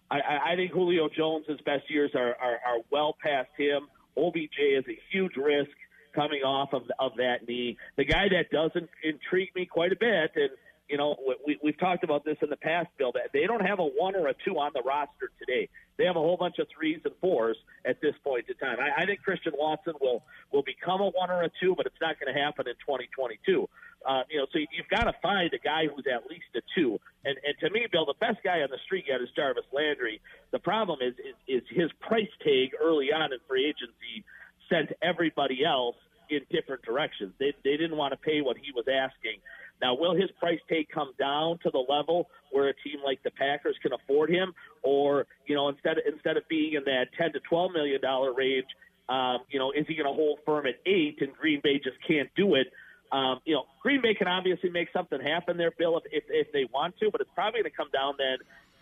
I, 0.10 0.54
I 0.54 0.56
think 0.56 0.71
Julio 0.71 1.10
Jones' 1.15 1.45
best 1.65 1.89
years 1.89 2.12
are, 2.15 2.36
are 2.36 2.60
are 2.65 2.80
well 2.91 3.15
past 3.21 3.50
him. 3.58 3.88
OBJ 4.17 4.58
is 4.78 4.86
a 4.88 4.97
huge 5.12 5.36
risk 5.36 5.71
coming 6.15 6.41
off 6.41 6.69
of 6.73 6.84
of 7.00 7.12
that 7.17 7.47
knee. 7.47 7.78
The 7.97 8.06
guy 8.06 8.28
that 8.30 8.50
doesn't 8.50 8.89
intrigue 9.04 9.50
me 9.56 9.65
quite 9.65 9.91
a 9.91 9.97
bit, 10.00 10.32
and 10.36 10.50
you 10.89 10.97
know, 10.97 11.15
we, 11.45 11.60
we've 11.62 11.80
talked 11.80 12.04
about 12.04 12.23
this 12.23 12.38
in 12.41 12.50
the 12.50 12.58
past, 12.58 12.88
Bill, 12.97 13.12
that 13.13 13.32
they 13.34 13.45
don't 13.45 13.65
have 13.65 13.80
a 13.80 13.86
one 13.86 14.15
or 14.15 14.28
a 14.28 14.34
two 14.45 14.58
on 14.58 14.71
the 14.73 14.82
roster 14.82 15.32
today. 15.39 15.69
They 15.97 16.06
have 16.06 16.15
a 16.15 16.19
whole 16.19 16.38
bunch 16.38 16.60
of 16.60 16.67
threes 16.76 17.00
and 17.04 17.13
fours 17.19 17.58
at 17.86 18.00
this 18.02 18.13
point 18.23 18.45
in 18.47 18.56
time. 18.56 18.78
I, 18.80 19.04
I 19.04 19.06
think 19.06 19.21
Christian 19.21 19.54
Watson 19.58 19.93
will 20.00 20.23
will 20.52 20.63
become 20.63 21.02
a 21.02 21.10
one 21.10 21.30
or 21.30 21.43
a 21.43 21.50
two, 21.60 21.76
but 21.76 21.86
it's 21.86 22.00
not 22.00 22.19
going 22.19 22.34
to 22.34 22.39
happen 22.39 22.67
in 22.67 22.76
2022. 22.76 23.67
Uh, 24.06 24.21
you 24.30 24.38
know, 24.38 24.45
so 24.54 24.60
you've 24.60 24.89
got 24.89 25.06
to 25.06 25.13
find 25.21 25.52
a 25.54 25.60
guy 25.60 25.88
who's 25.88 26.06
at 26.08 26.30
least 26.30 26.47
a 26.56 26.62
two. 26.76 27.00
And, 27.26 27.36
and 27.43 27.58
to 27.60 27.69
me, 27.71 27.88
Bill, 27.91 28.06
the 28.06 28.15
best 28.19 28.38
guy 28.43 28.62
on 28.62 28.69
the 28.69 28.78
street 28.86 29.06
yet 29.08 29.21
is 29.21 29.30
Jarvis 29.36 29.65
Landry. 29.73 30.21
The 30.52 30.60
problem 30.60 31.00
is, 31.02 31.13
is 31.19 31.63
is 31.63 31.63
his 31.69 31.91
price 32.00 32.32
tag 32.43 32.71
early 32.82 33.12
on 33.12 33.34
in 33.34 33.39
free 33.47 33.65
agency 33.65 34.23
sent 34.69 34.91
everybody 35.02 35.65
else 35.65 35.95
in 36.30 36.41
different 36.52 36.84
directions. 36.84 37.34
They 37.39 37.54
they 37.63 37.78
didn't 37.78 37.97
want 37.97 38.13
to 38.13 38.17
pay 38.17 38.41
what 38.41 38.58
he 38.58 38.71
was 38.71 38.86
asking. 38.88 39.39
Now, 39.81 39.95
will 39.95 40.15
his 40.15 40.29
price 40.39 40.59
tag 40.69 40.87
come 40.93 41.13
down 41.19 41.59
to 41.63 41.69
the 41.71 41.83
level 41.89 42.29
where 42.51 42.69
a 42.69 42.73
team 42.73 42.99
like 43.05 43.21
the 43.23 43.31
Packers 43.31 43.75
can 43.81 43.93
afford 43.93 44.29
him, 44.29 44.53
or 44.83 45.27
you 45.45 45.55
know, 45.55 45.69
instead 45.69 45.97
of, 45.97 46.03
instead 46.11 46.37
of 46.37 46.47
being 46.47 46.73
in 46.73 46.83
that 46.85 47.07
ten 47.17 47.33
to 47.33 47.39
twelve 47.41 47.71
million 47.71 48.01
dollar 48.01 48.33
range, 48.33 48.67
um, 49.09 49.39
you 49.49 49.59
know, 49.59 49.71
is 49.71 49.85
he 49.87 49.95
going 49.95 50.07
to 50.07 50.13
hold 50.13 50.39
firm 50.45 50.65
at 50.65 50.75
eight, 50.85 51.17
and 51.21 51.33
Green 51.33 51.61
Bay 51.63 51.79
just 51.83 51.97
can't 52.07 52.29
do 52.35 52.55
it? 52.55 52.67
Um, 53.11 53.39
you 53.45 53.53
know, 53.53 53.63
Green 53.81 54.01
Bay 54.01 54.13
can 54.13 54.27
obviously 54.27 54.69
make 54.69 54.89
something 54.91 55.21
happen 55.21 55.57
there, 55.57 55.71
Bill, 55.77 55.97
if 55.97 56.03
if, 56.11 56.23
if 56.29 56.51
they 56.51 56.67
want 56.73 56.97
to, 56.99 57.09
but 57.11 57.21
it's 57.21 57.29
probably 57.35 57.61
going 57.61 57.71
to 57.71 57.77
come 57.77 57.89
down 57.93 58.15
then 58.17 58.37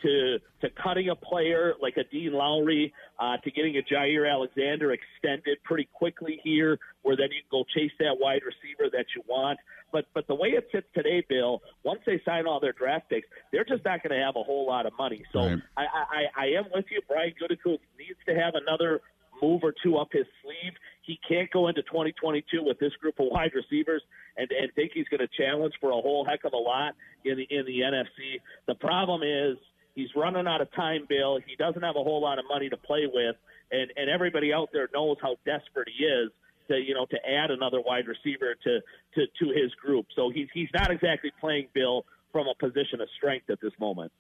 to 0.06 0.40
to 0.62 0.70
cutting 0.82 1.10
a 1.10 1.16
player 1.16 1.74
like 1.82 1.98
a 1.98 2.04
Dean 2.04 2.34
Lowry, 2.34 2.94
uh, 3.20 3.38
to 3.38 3.52
getting 3.52 3.78
a 3.78 3.82
Jaire 3.82 4.32
Alexander 4.32 4.94
extended 4.94 5.58
pretty 5.64 5.90
quickly 5.94 6.40
here, 6.44 6.80
where 7.02 7.18
then 7.18 7.28
you 7.32 7.42
can 7.42 7.52
go 7.52 7.64
chase 7.76 7.92
that 8.00 8.18
wide 8.20 8.42
receiver 8.46 8.90
that 8.92 9.06
you 9.16 9.24
want. 9.28 9.60
But 9.92 10.06
but 10.14 10.28
the 10.28 10.36
way 10.36 10.50
it 10.50 10.68
sits 10.72 10.88
today, 10.94 11.26
Bill, 11.28 11.62
once 11.84 12.02
they 12.06 12.22
sign 12.26 12.48
all 12.48 12.60
their 12.60 12.74
draft 12.74 13.10
picks, 13.10 13.28
they're 13.52 13.66
just 13.66 13.84
not 13.86 14.04
going 14.04 14.18
to 14.18 14.24
have 14.24 14.36
a 14.36 14.44
whole 14.44 14.68
lot 14.68 14.86
of 14.86 14.94
money. 14.98 15.24
So 15.34 15.40
right. 15.40 15.58
I, 15.78 15.84
I 15.84 16.44
I 16.44 16.46
am 16.58 16.66
with 16.74 16.86
you. 16.92 17.02
Brian 17.08 17.34
Gutekunst 17.42 17.80
needs 17.98 18.20
to 18.28 18.36
have 18.36 18.54
another 18.56 19.02
move 19.42 19.62
or 19.64 19.74
two 19.84 19.98
up 19.98 20.10
his 20.12 20.26
sleeve. 20.44 20.74
He 21.02 21.20
can't 21.28 21.50
go 21.52 21.68
into 21.68 21.82
2022 21.84 22.64
with 22.64 22.80
this 22.80 22.94
group 23.02 23.20
of 23.20 23.28
wide 23.30 23.52
receivers 23.54 24.02
and, 24.38 24.50
and 24.52 24.74
think 24.74 24.92
he's 24.94 25.08
going 25.08 25.22
to 25.22 25.30
challenge 25.38 25.74
for 25.80 25.92
a 25.92 26.02
whole 26.02 26.26
heck 26.26 26.44
of 26.46 26.54
a 26.54 26.58
lot 26.58 26.94
in 27.24 27.38
the 27.38 27.48
in 27.50 27.66
the 27.66 27.82
NFC. 27.82 28.42
The 28.68 28.76
problem 28.76 29.22
is 29.24 29.58
He's 29.96 30.10
running 30.16 30.46
out 30.46 30.62
of 30.62 30.72
time, 30.74 31.06
Bill. 31.08 31.40
He 31.46 31.56
doesn't 31.56 31.82
have 31.82 31.96
a 31.96 32.04
whole 32.04 32.22
lot 32.22 32.38
of 32.38 32.46
money 32.50 32.70
to 32.70 32.78
play 32.78 33.08
with, 33.12 33.36
and 33.72 33.92
and 33.96 34.10
everybody 34.10 34.54
out 34.54 34.70
there 34.74 34.90
knows 34.94 35.18
how 35.22 35.38
desperate 35.46 35.90
he 35.98 36.04
is 36.04 36.32
to 36.68 36.78
you 36.78 36.94
know 36.94 37.06
to 37.06 37.18
add 37.28 37.52
another 37.52 37.82
wide 37.82 38.06
receiver 38.08 38.56
to 38.64 38.80
to 39.16 39.26
to 39.40 39.46
his 39.50 39.74
group. 39.76 40.08
So 40.16 40.30
he's 40.30 40.48
he's 40.54 40.70
not 40.74 40.92
exactly 40.92 41.32
playing 41.40 41.70
Bill 41.74 42.06
from 42.32 42.48
a 42.48 42.56
position 42.56 43.00
of 43.00 43.08
strength 43.18 43.50
at 43.50 43.62
this 43.62 43.72
moment. 43.80 44.12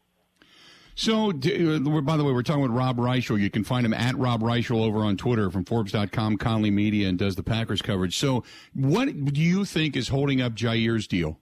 So, 0.98 1.34
by 1.34 2.16
the 2.16 2.24
way, 2.24 2.32
we're 2.32 2.42
talking 2.42 2.62
with 2.62 2.72
Rob 2.72 2.98
Reischel. 2.98 3.38
You 3.38 3.50
can 3.50 3.66
find 3.66 3.86
him 3.86 3.94
at 3.94 4.18
Rob 4.18 4.42
Reischel 4.42 4.82
over 4.82 5.00
on 5.00 5.18
Twitter 5.18 5.52
from 5.52 5.66
Forbes.com, 5.66 6.38
Conley 6.38 6.72
Media, 6.72 7.10
and 7.10 7.20
does 7.20 7.36
the 7.36 7.44
Packers 7.44 7.82
coverage. 7.82 8.18
So, 8.18 8.46
what 8.74 9.26
do 9.26 9.42
you 9.42 9.66
think 9.66 9.98
is 9.98 10.08
holding 10.08 10.42
up 10.42 10.54
Jaire's 10.56 11.06
deal? 11.06 11.42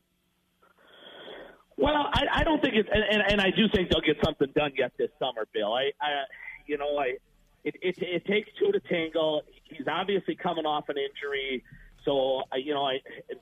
Well, 1.83 2.09
I, 2.13 2.39
I 2.39 2.43
don't 2.45 2.61
think 2.61 2.75
it's, 2.75 2.87
and, 2.89 3.03
and, 3.03 3.33
and 3.33 3.41
I 3.41 3.51
do 3.51 3.67
think 3.75 3.89
they'll 3.89 3.99
get 3.99 4.15
something 4.23 4.47
done 4.55 4.71
yet 4.77 4.93
this 4.97 5.09
summer, 5.19 5.45
Bill. 5.53 5.73
I, 5.73 5.91
I 6.01 6.23
you 6.65 6.77
know, 6.77 6.97
I, 6.97 7.17
it, 7.65 7.75
it, 7.81 7.95
it 7.99 8.25
takes 8.25 8.49
two 8.57 8.71
to 8.71 8.79
tangle. 8.79 9.41
He's 9.65 9.85
obviously 9.91 10.35
coming 10.35 10.65
off 10.65 10.87
an 10.87 10.95
injury, 10.95 11.61
so 12.05 12.43
I, 12.53 12.55
you 12.63 12.73
know, 12.73 12.85
I, 12.85 12.99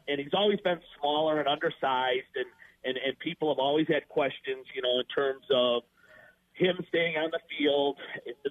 and 0.07 0.19
he's 0.19 0.33
always 0.33 0.59
been 0.61 0.79
smaller 0.99 1.37
and 1.37 1.47
undersized, 1.47 2.33
and 2.35 2.47
and 2.83 2.97
and 3.05 3.19
people 3.19 3.53
have 3.53 3.59
always 3.59 3.85
had 3.87 4.09
questions, 4.09 4.65
you 4.73 4.81
know, 4.81 4.97
in 4.97 5.05
terms 5.13 5.45
of 5.53 5.83
him 6.61 6.77
staying 6.89 7.17
on 7.17 7.33
the 7.33 7.41
field. 7.49 7.97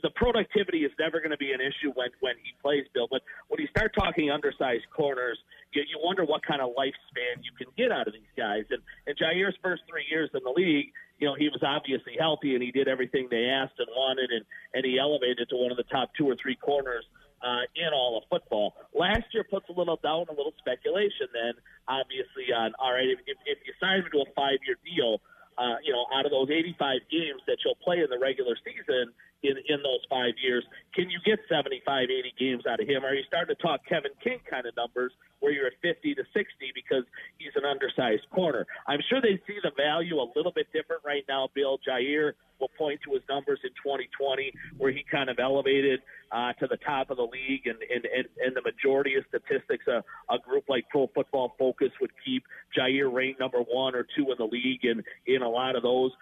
The 0.03 0.11
productivity 0.18 0.83
is 0.83 0.90
never 0.99 1.23
going 1.23 1.31
to 1.31 1.38
be 1.38 1.53
an 1.53 1.62
issue 1.62 1.94
when 1.94 2.11
when 2.18 2.35
he 2.42 2.51
plays, 2.61 2.85
Bill. 2.92 3.07
But 3.09 3.23
when 3.46 3.61
you 3.62 3.68
start 3.70 3.94
talking 3.94 4.31
undersized 4.31 4.90
corners, 4.90 5.38
you, 5.73 5.83
you 5.87 5.99
wonder 6.03 6.25
what 6.25 6.42
kind 6.42 6.61
of 6.61 6.75
lifespan 6.75 7.38
you 7.46 7.55
can 7.55 7.70
get 7.79 7.92
out 7.94 8.09
of 8.11 8.12
these 8.12 8.35
guys. 8.37 8.66
And 8.70 8.83
and 9.07 9.14
Jaire's 9.16 9.55
first 9.62 9.83
three 9.88 10.05
years 10.11 10.29
in 10.35 10.42
the 10.42 10.51
league, 10.51 10.90
you 11.23 11.31
know, 11.31 11.38
he 11.38 11.49
was 11.49 11.62
obviously 11.62 12.18
healthy 12.18 12.55
and 12.55 12.62
he 12.62 12.73
did 12.75 12.88
everything 12.88 13.29
they 13.31 13.46
asked 13.46 13.79
and 13.79 13.88
wanted, 13.94 14.31
and 14.35 14.44
and 14.75 14.85
he 14.85 14.99
elevated 14.99 15.49
to 15.51 15.57
one 15.57 15.70
of 15.70 15.79
the 15.79 15.87
top 15.87 16.11
two 16.18 16.27
or 16.27 16.35
three 16.35 16.57
corners. 16.57 17.07
Uh, 17.40 17.64
in 17.75 17.88
all 17.94 18.20
of 18.20 18.25
football. 18.29 18.75
Last 18.92 19.25
year 19.33 19.44
puts 19.49 19.64
a 19.70 19.73
little 19.73 19.96
doubt, 19.96 20.29
and 20.29 20.37
a 20.37 20.37
little 20.37 20.53
speculation. 20.59 21.25
Then, 21.33 21.57
obviously, 21.88 22.53
on 22.53 22.77
all 22.79 22.92
right, 22.92 23.09
if, 23.09 23.16
if 23.25 23.59
you 23.64 23.73
sign 23.81 24.05
him 24.05 24.12
to 24.12 24.29
a 24.29 24.29
five-year 24.37 24.77
deal, 24.85 25.25
uh, 25.61 25.77
you 25.85 25.92
know, 25.92 26.07
out 26.16 26.25
of 26.25 26.33
those 26.33 26.49
85 26.49 27.05
games 27.12 27.44
that 27.46 27.59
you'll 27.64 27.77
play 27.85 28.01
in 28.01 28.09
the 28.09 28.18
regular 28.18 28.57
season 28.64 29.12
in, 29.44 29.61
in 29.68 29.85
those 29.85 30.01
five 30.09 30.33
years, 30.40 30.64
can 30.94 31.12
you 31.12 31.20
get 31.25 31.38
75, 31.49 31.85
80 32.09 32.33
games 32.40 32.64
out 32.64 32.81
of 32.81 32.88
him? 32.88 33.05
Are 33.05 33.12
you 33.12 33.23
starting 33.29 33.55
to 33.55 33.61
talk 33.61 33.85
Kevin 33.85 34.16
King 34.25 34.40
kind 34.49 34.64
of 34.64 34.75
numbers 34.75 35.12
where 35.40 35.53
you're 35.53 35.66
at 35.66 35.81
50 35.83 36.14
to 36.14 36.22
60 36.33 36.72
because 36.74 37.05
he's 37.38 37.53
an 37.57 37.64
undersized 37.64 38.29
corner? 38.31 38.66
I'm 38.87 39.00
sure 39.09 39.20
they 39.20 39.40
see 39.46 39.59
the 39.62 39.72
value 39.76 40.16
a 40.20 40.29
little 40.37 40.53
bit 40.53 40.66
different 40.72 41.03
right 41.05 41.24
now, 41.29 41.48
Bill. 41.55 41.79
Jaire 41.87 42.33
will 42.61 42.70
point 42.76 43.00
to 43.05 43.12
his 43.12 43.22
numbers 43.29 43.59
in 43.64 43.70
2020 43.83 44.53
where 44.79 44.92
he 44.92 45.05
kind 45.11 45.31
of 45.31 45.38
elevated 45.38 46.00
uh, 46.33 46.53
to 46.55 46.66
the 46.66 46.76
top 46.76 47.11
of 47.11 47.16
the 47.16 47.24
league, 47.24 47.66
and 47.66 47.79
and, 47.92 48.05
and, 48.05 48.26
and 48.38 48.55
the 48.55 48.62
majority 48.62 49.16
of 49.16 49.24
statistics, 49.29 49.87
a, 49.88 50.05
a 50.33 50.38
group 50.38 50.64
like 50.68 50.88
Pro 50.88 51.09
Football 51.12 51.55
Focus 51.59 51.90
would 52.00 52.12
keep 52.24 52.44
Jaire 52.76 53.12
ranked 53.12 53.40
number 53.40 53.59
one 53.59 53.94
or 53.96 54.07
two 54.16 54.31
in 54.31 54.37
the 54.38 54.44
league, 54.44 54.85
and 54.85 55.03
in 55.26 55.42
a 55.42 55.48
lot 55.48 55.74
of 55.74 55.83
those, 55.83 56.12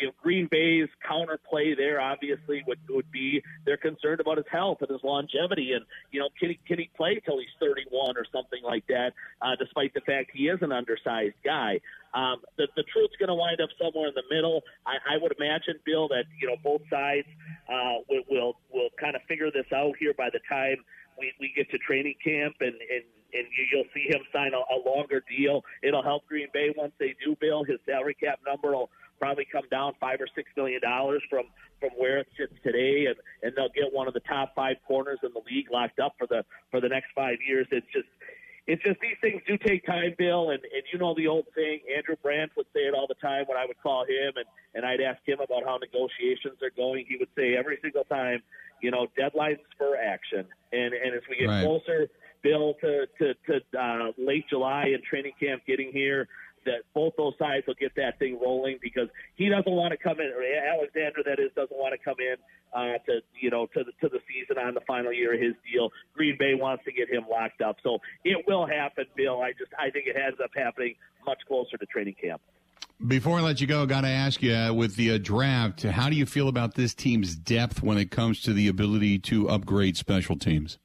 you 0.00 0.06
know, 0.06 0.12
Green 0.22 0.46
Bay's 0.48 0.88
counterplay 1.08 1.76
there 1.76 2.00
obviously 2.00 2.62
would 2.66 2.78
would 2.88 3.10
be 3.10 3.42
they're 3.64 3.76
concerned 3.76 4.20
about 4.20 4.36
his 4.36 4.46
health 4.50 4.78
and 4.82 4.90
his 4.90 5.00
longevity, 5.02 5.72
and 5.72 5.84
you 6.12 6.20
know 6.20 6.28
can 6.38 6.50
he 6.50 6.60
can 6.66 6.78
he 6.78 6.88
play 6.96 7.20
till 7.24 7.38
he's 7.38 7.48
31 7.58 8.16
or 8.16 8.24
something 8.32 8.60
like 8.66 8.86
that, 8.88 9.12
uh, 9.40 9.56
despite 9.58 9.94
the 9.94 10.02
fact 10.02 10.30
he 10.34 10.48
is 10.48 10.58
an 10.60 10.72
undersized 10.72 11.36
guy. 11.44 11.80
Um, 12.14 12.40
the, 12.56 12.66
the 12.76 12.84
truth's 12.92 13.16
going 13.18 13.28
to 13.28 13.34
wind 13.34 13.60
up 13.60 13.68
somewhere 13.80 14.08
in 14.08 14.14
the 14.14 14.26
middle. 14.30 14.62
I, 14.86 15.14
I 15.14 15.16
would 15.20 15.34
imagine, 15.38 15.78
Bill, 15.84 16.08
that 16.08 16.24
you 16.40 16.48
know 16.48 16.56
both 16.62 16.82
sides 16.90 17.28
uh, 17.68 18.02
will, 18.08 18.24
will 18.30 18.52
will 18.72 18.88
kind 18.98 19.14
of 19.14 19.22
figure 19.28 19.50
this 19.50 19.66
out 19.72 19.94
here 19.98 20.14
by 20.16 20.30
the 20.32 20.40
time 20.48 20.78
we, 21.18 21.32
we 21.40 21.52
get 21.54 21.70
to 21.70 21.78
training 21.78 22.14
camp, 22.22 22.56
and 22.60 22.74
and 22.74 23.04
and 23.34 23.46
you'll 23.72 23.88
see 23.92 24.08
him 24.08 24.20
sign 24.32 24.52
a, 24.54 24.62
a 24.72 24.78
longer 24.88 25.22
deal. 25.28 25.62
It'll 25.82 26.02
help 26.02 26.26
Green 26.26 26.48
Bay 26.52 26.72
once 26.76 26.92
they 26.98 27.14
do, 27.22 27.36
Bill. 27.40 27.64
His 27.64 27.78
salary 27.86 28.14
cap 28.14 28.40
number 28.46 28.72
will 28.72 28.90
probably 29.18 29.46
come 29.50 29.64
down 29.70 29.94
five 30.00 30.20
or 30.20 30.28
six 30.34 30.48
million 30.56 30.80
dollars 30.80 31.22
from 31.28 31.46
from 31.80 31.90
where 31.98 32.18
it 32.18 32.28
sits 32.38 32.54
today, 32.62 33.06
and 33.06 33.16
and 33.42 33.52
they'll 33.56 33.74
get 33.74 33.92
one 33.92 34.08
of 34.08 34.14
the 34.14 34.20
top 34.20 34.54
five 34.54 34.76
corners 34.86 35.18
in 35.22 35.30
the 35.32 35.42
league 35.50 35.70
locked 35.70 35.98
up 35.98 36.14
for 36.18 36.26
the 36.26 36.44
for 36.70 36.80
the 36.80 36.88
next 36.88 37.08
five 37.14 37.38
years. 37.46 37.66
It's 37.70 37.86
just 37.92 38.08
it's 38.66 38.82
just 38.82 38.98
these 39.00 39.16
things 39.20 39.42
do 39.46 39.56
take 39.56 39.86
time, 39.86 40.14
Bill, 40.18 40.50
and, 40.50 40.60
and 40.62 40.82
you 40.92 40.98
know 40.98 41.14
the 41.14 41.28
old 41.28 41.46
saying. 41.54 41.80
Andrew 41.96 42.16
Brandt 42.20 42.52
would 42.56 42.66
say 42.74 42.80
it 42.80 42.94
all 42.94 43.06
the 43.06 43.14
time 43.14 43.44
when 43.46 43.56
I 43.56 43.64
would 43.64 43.80
call 43.80 44.04
him 44.04 44.32
and, 44.36 44.44
and 44.74 44.84
I'd 44.84 45.00
ask 45.00 45.20
him 45.24 45.38
about 45.40 45.64
how 45.64 45.78
negotiations 45.78 46.60
are 46.62 46.70
going. 46.76 47.06
He 47.08 47.16
would 47.16 47.28
say 47.36 47.56
every 47.56 47.78
single 47.80 48.04
time, 48.04 48.42
you 48.82 48.90
know, 48.90 49.06
deadlines 49.18 49.60
for 49.78 49.96
action. 49.96 50.46
And 50.72 50.94
and 50.94 51.14
as 51.14 51.22
we 51.30 51.36
get 51.36 51.48
right. 51.48 51.64
closer, 51.64 52.08
Bill, 52.42 52.74
to 52.80 53.06
to, 53.18 53.34
to 53.46 53.80
uh, 53.80 54.12
late 54.18 54.46
July 54.50 54.90
and 54.92 55.02
training 55.04 55.32
camp 55.38 55.62
getting 55.66 55.92
here, 55.92 56.28
that 56.66 56.82
both 56.94 57.14
those 57.16 57.34
sides 57.38 57.66
will 57.66 57.78
get 57.80 57.94
that 57.96 58.18
thing 58.18 58.38
rolling 58.40 58.78
because 58.82 59.08
he 59.34 59.48
doesn't 59.48 59.72
want 59.72 59.92
to 59.92 59.96
come 59.96 60.20
in, 60.20 60.26
or 60.26 60.42
Alexander, 60.44 61.22
that 61.24 61.40
is, 61.40 61.50
doesn't 61.56 61.76
want 61.76 61.94
to 61.98 62.04
come 62.04 62.16
in 62.20 62.36
uh, 62.74 62.98
to 63.06 63.20
you 63.40 63.50
know 63.50 63.66
to 63.74 63.84
the 63.84 63.92
to 64.02 64.12
the 64.12 64.20
season 64.28 64.58
on 64.58 64.74
the 64.74 64.80
final 64.86 65.12
year 65.12 65.34
of 65.34 65.40
his 65.40 65.54
deal. 65.72 65.90
Green 66.14 66.36
Bay 66.38 66.54
wants 66.54 66.84
to 66.84 66.92
get 66.92 67.08
him 67.08 67.24
locked 67.30 67.62
up, 67.62 67.76
so 67.82 67.98
it 68.24 68.44
will 68.46 68.66
happen, 68.66 69.06
Bill. 69.16 69.40
I 69.40 69.52
just 69.52 69.72
I 69.78 69.90
think 69.90 70.06
it 70.06 70.16
ends 70.16 70.38
up 70.42 70.50
happening 70.54 70.94
much 71.24 71.38
closer 71.48 71.76
to 71.76 71.86
training 71.86 72.16
camp. 72.20 72.40
Before 73.06 73.38
I 73.38 73.42
let 73.42 73.60
you 73.60 73.66
go, 73.66 73.82
I 73.82 73.86
got 73.86 74.02
to 74.02 74.08
ask 74.08 74.42
you 74.42 74.54
uh, 74.54 74.72
with 74.72 74.96
the 74.96 75.12
uh, 75.12 75.18
draft, 75.18 75.82
how 75.82 76.08
do 76.08 76.16
you 76.16 76.24
feel 76.24 76.48
about 76.48 76.76
this 76.76 76.94
team's 76.94 77.36
depth 77.36 77.82
when 77.82 77.98
it 77.98 78.10
comes 78.10 78.40
to 78.42 78.54
the 78.54 78.68
ability 78.68 79.18
to 79.18 79.50
upgrade 79.50 79.98
special 79.98 80.38
teams? 80.38 80.78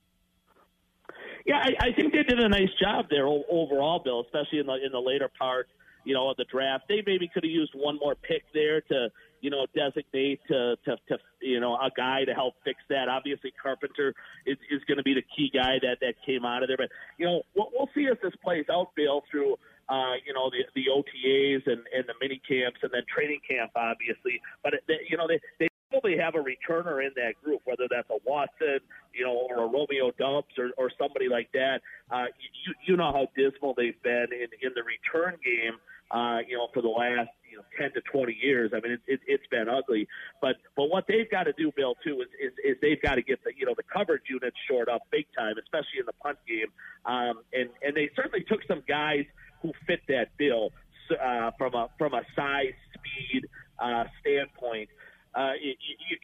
Yeah, 1.46 1.58
I, 1.58 1.88
I 1.88 1.92
think 1.94 2.14
they 2.14 2.24
did 2.24 2.40
a 2.40 2.50
nice 2.50 2.70
job 2.80 3.06
there 3.10 3.28
overall, 3.28 4.00
Bill, 4.04 4.22
especially 4.22 4.60
in 4.60 4.66
the 4.68 4.76
in 4.86 4.92
the 4.92 5.00
later 5.00 5.30
part, 5.40 5.68
you 6.04 6.14
know, 6.14 6.30
of 6.30 6.38
the 6.38 6.46
draft. 6.46 6.86
They 6.88 7.04
maybe 7.06 7.30
could 7.34 7.44
have 7.44 7.52
used 7.52 7.74
one 7.74 7.98
more 8.00 8.16
pick 8.16 8.44
there 8.54 8.82
to, 8.82 9.10
you 9.42 9.50
know, 9.50 9.66
designate 9.76 10.40
to 10.48 10.76
to, 10.86 10.98
to 11.10 11.18
you 11.42 11.60
know 11.60 11.74
a 11.76 11.90
guy 11.96 12.26
to 12.26 12.34
help 12.34 12.56
fix 12.64 12.80
that. 12.90 13.10
Obviously, 13.10 13.54
Carpenter 13.62 14.14
is, 14.46 14.58
is 14.70 14.82
going 14.88 14.98
to 14.98 15.04
be 15.04 15.14
the 15.14 15.26
key 15.36 15.50
guy 15.54 15.80
that 15.82 15.98
that 16.02 16.16
came 16.26 16.46
out 16.46 16.64
of 16.64 16.70
there. 16.70 16.78
But 16.78 16.90
you 17.18 17.26
know, 17.26 17.42
we'll, 17.56 17.70
we'll 17.74 17.90
see 17.96 18.08
as 18.08 18.18
this 18.22 18.34
plays 18.44 18.66
out, 18.72 18.96
Bill, 18.96 19.24
through 19.30 19.58
uh, 19.92 20.16
you 20.26 20.34
know, 20.34 20.50
the 20.50 20.64
the 20.74 20.88
OTAs 20.88 21.68
and, 21.68 21.84
and 21.92 22.08
the 22.08 22.16
mini 22.22 22.42
camps 22.48 22.80
and 22.82 22.92
then 22.94 23.04
training 23.14 23.42
camp, 23.48 23.72
obviously. 23.76 24.40
But 24.64 24.74
they, 24.88 25.04
you 25.10 25.18
know, 25.18 25.28
they 25.28 25.40
they 25.60 25.68
probably 25.92 26.18
have 26.18 26.36
a 26.36 26.40
returner 26.40 27.06
in 27.06 27.12
that 27.16 27.34
group, 27.44 27.62
whether 27.66 27.88
that's 27.90 28.10
a 28.10 28.18
Watson, 28.26 28.80
you 29.14 29.26
know, 29.26 29.48
or 29.50 29.64
a 29.64 29.68
Romeo 29.68 30.12
Doubs 30.18 30.58
or, 30.58 30.72
or 30.78 30.90
somebody 30.98 31.28
like 31.28 31.52
that. 31.54 31.82
Uh, 32.10 32.26
you, 32.66 32.74
you 32.88 32.98
know 32.98 33.12
how 33.12 33.28
dismal 33.36 33.74
they've 33.76 34.02
been 34.02 34.28
in, 34.32 34.48
in 34.64 34.72
the 34.74 34.82
return 34.84 35.38
game, 35.44 35.78
uh, 36.12 36.40
you 36.48 36.58
know, 36.58 36.68
for 36.74 36.82
the 36.82 36.90
last 36.90 37.30
you 37.50 37.58
know 37.58 37.64
10 37.78 37.92
to 37.94 38.02
20 38.02 38.38
years. 38.42 38.72
I 38.74 38.80
mean, 38.80 38.94
it, 38.94 39.02
it, 39.08 39.20
it's 39.28 39.48
been 39.52 39.68
ugly. 39.68 40.08
But 40.42 40.56
but 40.76 40.90
what 40.90 41.06
they've 41.08 41.30
got 41.30 41.44
to 41.44 41.54
do, 41.54 41.72
Bill, 41.76 41.96
too, 42.04 42.22
is, 42.22 42.28
is, 42.42 42.54
is 42.64 42.78
they've 42.82 43.02
got 43.02 43.16
to 43.16 43.22
get 43.22 43.44
the 43.44 43.52
you 43.58 43.66
know 43.66 43.74
the 43.76 43.84
coverage 43.84 44.24
units 44.30 44.58
short 44.70 44.88
up 44.88 45.02
big 45.12 45.26
time, 45.38 45.56
especially 45.62 46.00
in 46.00 46.06
the 46.06 46.18
punt 46.24 46.38
game. 46.48 46.72
Um, 47.06 47.44
and 47.54 47.70
and 47.84 47.96
they 47.96 48.10
certainly 48.16 48.46
took 48.48 48.62
some 48.68 48.84
guys 48.88 49.26
who 49.62 49.74
fit 49.86 50.02
that 50.08 50.36
bill 50.38 50.72
uh, 51.12 51.52
from 51.58 51.74
a 51.76 51.90
from 51.98 52.14
a 52.14 52.22
size, 52.36 52.74
speed 52.96 53.48
uh, 53.80 54.06
standpoint 54.22 54.90
uh, 55.34 55.54
you, 55.62 55.74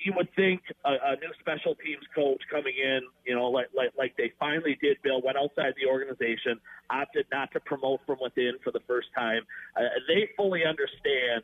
you, 0.04 0.14
would 0.18 0.28
think 0.36 0.62
a, 0.84 0.92
a 0.92 1.16
new 1.16 1.32
special 1.40 1.76
teams 1.76 2.04
coach 2.14 2.42
coming 2.52 2.74
in, 2.76 3.02
you 3.26 3.36
know, 3.36 3.50
like, 3.50 3.68
like 3.74 3.92
like 3.98 4.18
they 4.18 4.34
finally 4.38 4.78
did. 4.82 4.98
Bill 5.02 5.22
went 5.22 5.38
outside 5.38 5.74
the 5.82 5.90
organization, 5.90 6.60
opted 6.90 7.26
not 7.32 7.52
to 7.54 7.62
promote 7.62 8.02
from 8.06 8.18
within 8.22 8.56
for 8.64 8.72
the 8.72 8.82
first 8.82 9.08
time. 9.16 9.44
Uh, 9.78 9.84
they 10.10 10.30
fully 10.36 10.66
understand, 10.66 11.44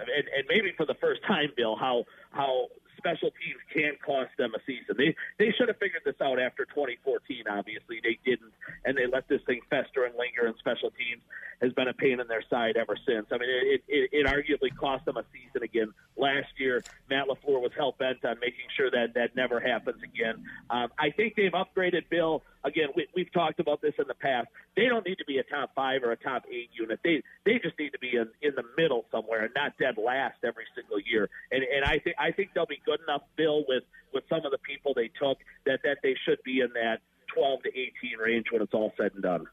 and, 0.00 0.08
and 0.36 0.44
maybe 0.48 0.72
for 0.76 0.84
the 0.84 0.94
first 0.94 1.22
time, 1.28 1.50
Bill, 1.56 1.76
how 1.76 2.04
how 2.32 2.66
special 3.06 3.30
teams 3.38 3.62
can 3.72 3.94
cost 4.04 4.30
them 4.36 4.52
a 4.54 4.60
season. 4.66 4.96
They 4.98 5.14
they 5.38 5.52
should 5.56 5.68
have 5.68 5.78
figured 5.78 6.02
this 6.04 6.18
out 6.20 6.40
after 6.40 6.64
2014. 6.66 7.46
Obviously, 7.48 8.00
they 8.02 8.18
didn't, 8.26 8.52
and 8.84 8.96
they 8.98 9.06
let 9.06 9.28
this 9.28 9.40
thing 9.46 9.60
fester 9.70 10.04
and 10.04 10.14
linger. 10.18 10.46
And 10.46 10.56
special 10.58 10.90
teams 10.90 11.22
has 11.62 11.72
been 11.72 11.88
a 11.88 11.94
pain 11.94 12.18
in 12.18 12.26
their 12.26 12.42
side 12.50 12.76
ever 12.76 12.96
since. 13.06 13.26
I 13.30 13.38
mean, 13.38 13.48
it 13.48 13.82
it, 13.86 14.10
it 14.12 14.26
arguably 14.26 14.74
cost 14.74 15.04
them 15.04 15.16
a 15.16 15.24
season 15.32 15.62
again 15.62 15.94
last 16.16 16.50
year. 16.58 16.82
Matt 17.08 17.28
LaFleur 17.28 17.62
was 17.62 17.70
hell 17.76 17.94
bent 17.96 18.24
on 18.24 18.38
making 18.40 18.66
sure 18.76 18.90
that 18.90 19.14
that 19.14 19.36
never 19.36 19.60
happens 19.60 20.02
again. 20.02 20.44
Um, 20.70 20.88
I 20.98 21.10
think 21.10 21.36
they've 21.36 21.52
upgraded 21.52 22.08
Bill 22.10 22.42
again, 22.66 22.88
we, 22.94 23.06
we've 23.14 23.32
talked 23.32 23.60
about 23.60 23.80
this 23.80 23.94
in 23.98 24.04
the 24.08 24.14
past. 24.14 24.48
They 24.76 24.86
don't 24.86 25.06
need 25.06 25.18
to 25.18 25.24
be 25.24 25.38
a 25.38 25.44
top 25.44 25.70
five 25.74 26.02
or 26.02 26.12
a 26.12 26.16
top 26.16 26.44
eight 26.50 26.68
unit. 26.72 27.00
They 27.02 27.22
they 27.44 27.58
just 27.62 27.78
need 27.78 27.90
to 27.90 27.98
be 27.98 28.16
in, 28.16 28.28
in 28.42 28.54
the 28.54 28.64
middle 28.76 29.06
somewhere 29.10 29.44
and 29.44 29.54
not 29.54 29.78
dead 29.78 29.94
last 29.96 30.38
every 30.44 30.66
single 30.74 30.98
year. 31.00 31.30
And 31.50 31.62
and 31.62 31.84
I 31.84 31.98
think 31.98 32.16
I 32.18 32.32
think 32.32 32.50
they'll 32.54 32.66
be 32.66 32.82
good 32.84 33.00
enough, 33.06 33.22
Bill, 33.36 33.64
with 33.68 33.84
with 34.12 34.24
some 34.28 34.44
of 34.44 34.50
the 34.50 34.58
people 34.58 34.92
they 34.94 35.10
took 35.18 35.38
that 35.64 35.80
that 35.84 35.98
they 36.02 36.16
should 36.26 36.42
be 36.44 36.60
in 36.60 36.68
that 36.74 36.98
12 37.34 37.62
to 37.64 37.68
18 37.68 38.18
range 38.18 38.46
when 38.50 38.62
it's 38.62 38.74
all 38.74 38.92
said 38.96 39.12
and 39.14 39.22
done. 39.22 39.46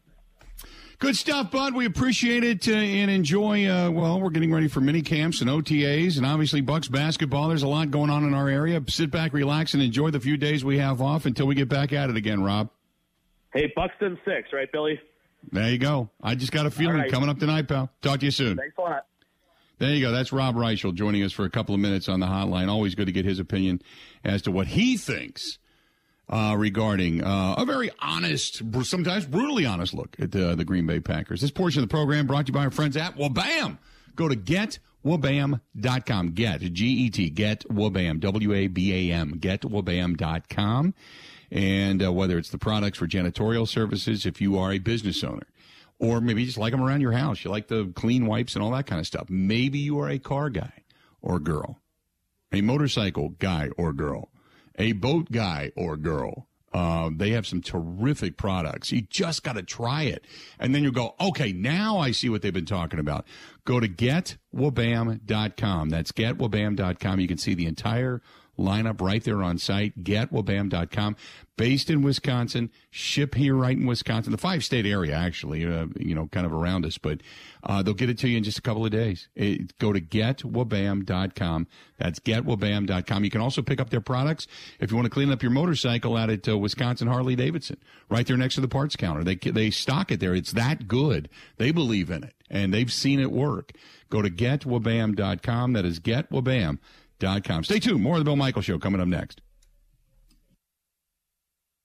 Good 0.99 1.17
stuff, 1.17 1.51
bud. 1.51 1.73
We 1.73 1.85
appreciate 1.85 2.43
it 2.43 2.67
uh, 2.67 2.71
and 2.71 3.11
enjoy. 3.11 3.67
Uh, 3.67 3.91
well, 3.91 4.21
we're 4.21 4.29
getting 4.29 4.53
ready 4.53 4.69
for 4.69 4.79
mini 4.79 5.01
camps 5.01 5.41
and 5.41 5.49
OTAs, 5.49 6.15
and 6.17 6.25
obviously 6.25 6.61
Bucks 6.61 6.87
basketball. 6.87 7.49
There's 7.49 7.63
a 7.63 7.67
lot 7.67 7.91
going 7.91 8.09
on 8.09 8.23
in 8.23 8.33
our 8.33 8.47
area. 8.47 8.81
Sit 8.87 9.11
back, 9.11 9.33
relax, 9.33 9.73
and 9.73 9.83
enjoy 9.83 10.11
the 10.11 10.19
few 10.19 10.37
days 10.37 10.63
we 10.63 10.77
have 10.77 11.01
off 11.01 11.25
until 11.25 11.45
we 11.45 11.55
get 11.55 11.67
back 11.67 11.91
at 11.91 12.09
it 12.09 12.15
again. 12.15 12.41
Rob. 12.41 12.69
Hey, 13.53 13.71
Bucks 13.75 13.95
in 14.01 14.17
six, 14.25 14.49
right, 14.51 14.71
Billy? 14.71 14.99
There 15.51 15.69
you 15.69 15.77
go. 15.77 16.09
I 16.21 16.35
just 16.35 16.51
got 16.51 16.65
a 16.65 16.71
feeling 16.71 16.95
right. 16.95 17.11
coming 17.11 17.29
up 17.29 17.39
tonight, 17.39 17.67
pal. 17.67 17.89
Talk 18.01 18.19
to 18.19 18.25
you 18.25 18.31
soon. 18.31 18.57
Thanks 18.57 18.75
a 18.77 18.81
lot. 18.81 19.05
There 19.79 19.93
you 19.93 20.01
go. 20.01 20.11
That's 20.11 20.31
Rob 20.31 20.55
Reischel 20.55 20.93
joining 20.93 21.23
us 21.23 21.33
for 21.33 21.45
a 21.45 21.49
couple 21.49 21.75
of 21.75 21.81
minutes 21.81 22.07
on 22.07 22.19
the 22.19 22.25
hotline. 22.25 22.69
Always 22.69 22.95
good 22.95 23.07
to 23.07 23.11
get 23.11 23.25
his 23.25 23.39
opinion 23.39 23.81
as 24.23 24.41
to 24.43 24.51
what 24.51 24.67
he 24.67 24.97
thinks 24.97 25.57
uh, 26.29 26.55
regarding 26.57 27.23
uh, 27.23 27.55
a 27.57 27.65
very 27.65 27.91
honest, 27.99 28.61
sometimes 28.83 29.25
brutally 29.25 29.65
honest 29.65 29.93
look 29.93 30.15
at 30.19 30.35
uh, 30.35 30.55
the 30.55 30.63
Green 30.63 30.85
Bay 30.85 30.99
Packers. 30.99 31.41
This 31.41 31.51
portion 31.51 31.83
of 31.83 31.89
the 31.89 31.93
program 31.93 32.27
brought 32.27 32.45
to 32.45 32.51
you 32.51 32.53
by 32.53 32.63
our 32.65 32.71
friends 32.71 32.95
at 32.95 33.17
Wabam. 33.17 33.77
Go 34.15 34.29
to 34.29 34.35
getwabam.com. 34.35 36.29
Get, 36.31 36.61
G-E-T, 36.61 37.31
getwabam, 37.31 38.19
W-A-B-A-M, 38.19 39.39
getwabam.com. 39.39 40.93
And 41.53 42.03
uh, 42.03 42.11
whether 42.11 42.37
it's 42.37 42.49
the 42.49 42.57
products 42.57 42.97
for 42.97 43.07
janitorial 43.07 43.67
services, 43.67 44.25
if 44.25 44.41
you 44.41 44.57
are 44.57 44.73
a 44.73 44.79
business 44.79 45.23
owner, 45.23 45.47
or 45.99 46.19
maybe 46.19 46.41
you 46.41 46.47
just 46.47 46.57
like 46.57 46.71
them 46.71 46.83
around 46.83 46.99
your 46.99 47.13
house, 47.13 47.45
you 47.45 47.51
like 47.51 47.69
the 47.69 47.93
clean 47.95 48.25
wipes 48.25 48.55
and 48.55 48.63
all 48.63 48.71
that 48.71 48.87
kind 48.87 48.99
of 48.99 49.07
stuff. 49.07 49.29
Maybe 49.29 49.79
you 49.79 49.99
are 49.99 50.09
a 50.09 50.19
car 50.19 50.49
guy 50.49 50.83
or 51.21 51.39
girl, 51.39 51.79
a 52.51 52.61
motorcycle 52.61 53.29
guy 53.39 53.69
or 53.77 53.93
girl 53.93 54.29
a 54.77 54.93
boat 54.93 55.31
guy 55.31 55.71
or 55.75 55.97
girl. 55.97 56.47
Uh, 56.73 57.11
they 57.15 57.29
have 57.29 57.45
some 57.45 57.61
terrific 57.61 58.35
products. 58.35 58.91
You 58.91 59.01
just 59.01 59.43
got 59.43 59.53
to 59.53 59.61
try 59.61 60.03
it. 60.03 60.25
And 60.57 60.73
then 60.73 60.83
you 60.83 60.91
go, 60.91 61.13
okay, 61.21 61.53
now 61.53 61.99
I 61.99 62.09
see 62.09 62.29
what 62.29 62.41
they've 62.41 62.51
been 62.51 62.65
talking 62.65 62.99
about. 62.99 63.27
Go 63.63 63.79
to 63.79 63.87
getwabam.com. 63.87 65.89
That's 65.89 66.11
getwabam.com. 66.11 67.19
You 67.19 67.27
can 67.27 67.37
see 67.37 67.53
the 67.53 67.67
entire 67.67 68.23
lineup 68.57 69.01
right 69.01 69.23
there 69.23 69.41
on 69.41 69.57
site. 69.57 70.03
Getwabam.com. 70.03 71.15
Based 71.55 71.91
in 71.91 72.01
Wisconsin, 72.01 72.71
ship 72.89 73.35
here 73.35 73.53
right 73.53 73.77
in 73.77 73.85
Wisconsin, 73.85 74.31
the 74.31 74.39
five 74.39 74.63
state 74.63 74.87
area, 74.87 75.13
actually, 75.13 75.63
uh, 75.63 75.85
you 75.99 76.15
know, 76.15 76.25
kind 76.27 76.47
of 76.47 76.53
around 76.53 76.83
us, 76.83 76.97
but 76.97 77.21
uh, 77.63 77.83
they'll 77.83 77.93
get 77.93 78.09
it 78.09 78.17
to 78.17 78.27
you 78.27 78.37
in 78.37 78.43
just 78.43 78.57
a 78.57 78.61
couple 78.63 78.83
of 78.83 78.91
days. 78.91 79.27
It, 79.35 79.77
go 79.77 79.93
to 79.93 80.01
getwabam.com. 80.01 81.67
That's 81.99 82.19
getwabam.com. 82.19 83.23
You 83.23 83.29
can 83.29 83.41
also 83.41 83.61
pick 83.61 83.79
up 83.79 83.91
their 83.91 84.01
products 84.01 84.47
if 84.79 84.89
you 84.89 84.97
want 84.97 85.05
to 85.05 85.11
clean 85.11 85.31
up 85.31 85.43
your 85.43 85.51
motorcycle 85.51 86.17
out 86.17 86.31
at 86.31 86.49
uh, 86.49 86.57
Wisconsin 86.57 87.07
Harley 87.07 87.35
Davidson, 87.35 87.77
right 88.09 88.25
there 88.25 88.37
next 88.37 88.55
to 88.55 88.61
the 88.61 88.67
parts 88.67 88.95
counter. 88.95 89.23
They, 89.23 89.35
they 89.35 89.69
stock 89.69 90.11
it 90.11 90.19
there. 90.19 90.33
It's 90.33 90.53
that 90.53 90.87
good. 90.87 91.29
They 91.57 91.71
believe 91.71 92.09
in 92.09 92.23
it 92.23 92.33
and 92.49 92.73
they've 92.73 92.91
seen 92.91 93.19
it 93.19 93.31
work. 93.31 93.73
Go 94.09 94.23
to 94.23 94.29
getwabam.com. 94.29 95.73
That 95.73 95.85
is 95.85 95.99
getwabam.com 95.99 96.79
com. 97.43 97.63
Stay 97.63 97.79
tuned. 97.79 98.01
More 98.01 98.15
of 98.15 98.19
the 98.19 98.25
Bill 98.25 98.35
Michaels 98.35 98.65
Show 98.65 98.77
coming 98.79 99.01
up 99.01 99.07
next. 99.07 99.41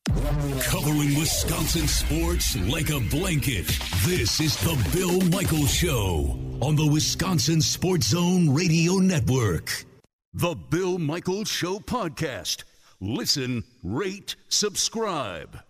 Covering 0.08 1.18
Wisconsin 1.18 1.86
sports 1.86 2.56
like 2.68 2.90
a 2.90 3.00
blanket. 3.10 3.66
This 4.04 4.40
is 4.40 4.56
the 4.58 4.76
Bill 4.92 5.20
Michaels 5.30 5.72
Show 5.72 6.38
on 6.60 6.76
the 6.76 6.86
Wisconsin 6.86 7.60
Sports 7.60 8.08
Zone 8.08 8.52
Radio 8.52 8.94
Network. 8.94 9.84
The 10.34 10.54
Bill 10.54 10.98
Michaels 10.98 11.48
Show 11.48 11.78
podcast. 11.78 12.64
Listen, 13.00 13.64
rate, 13.82 14.36
subscribe. 14.48 15.60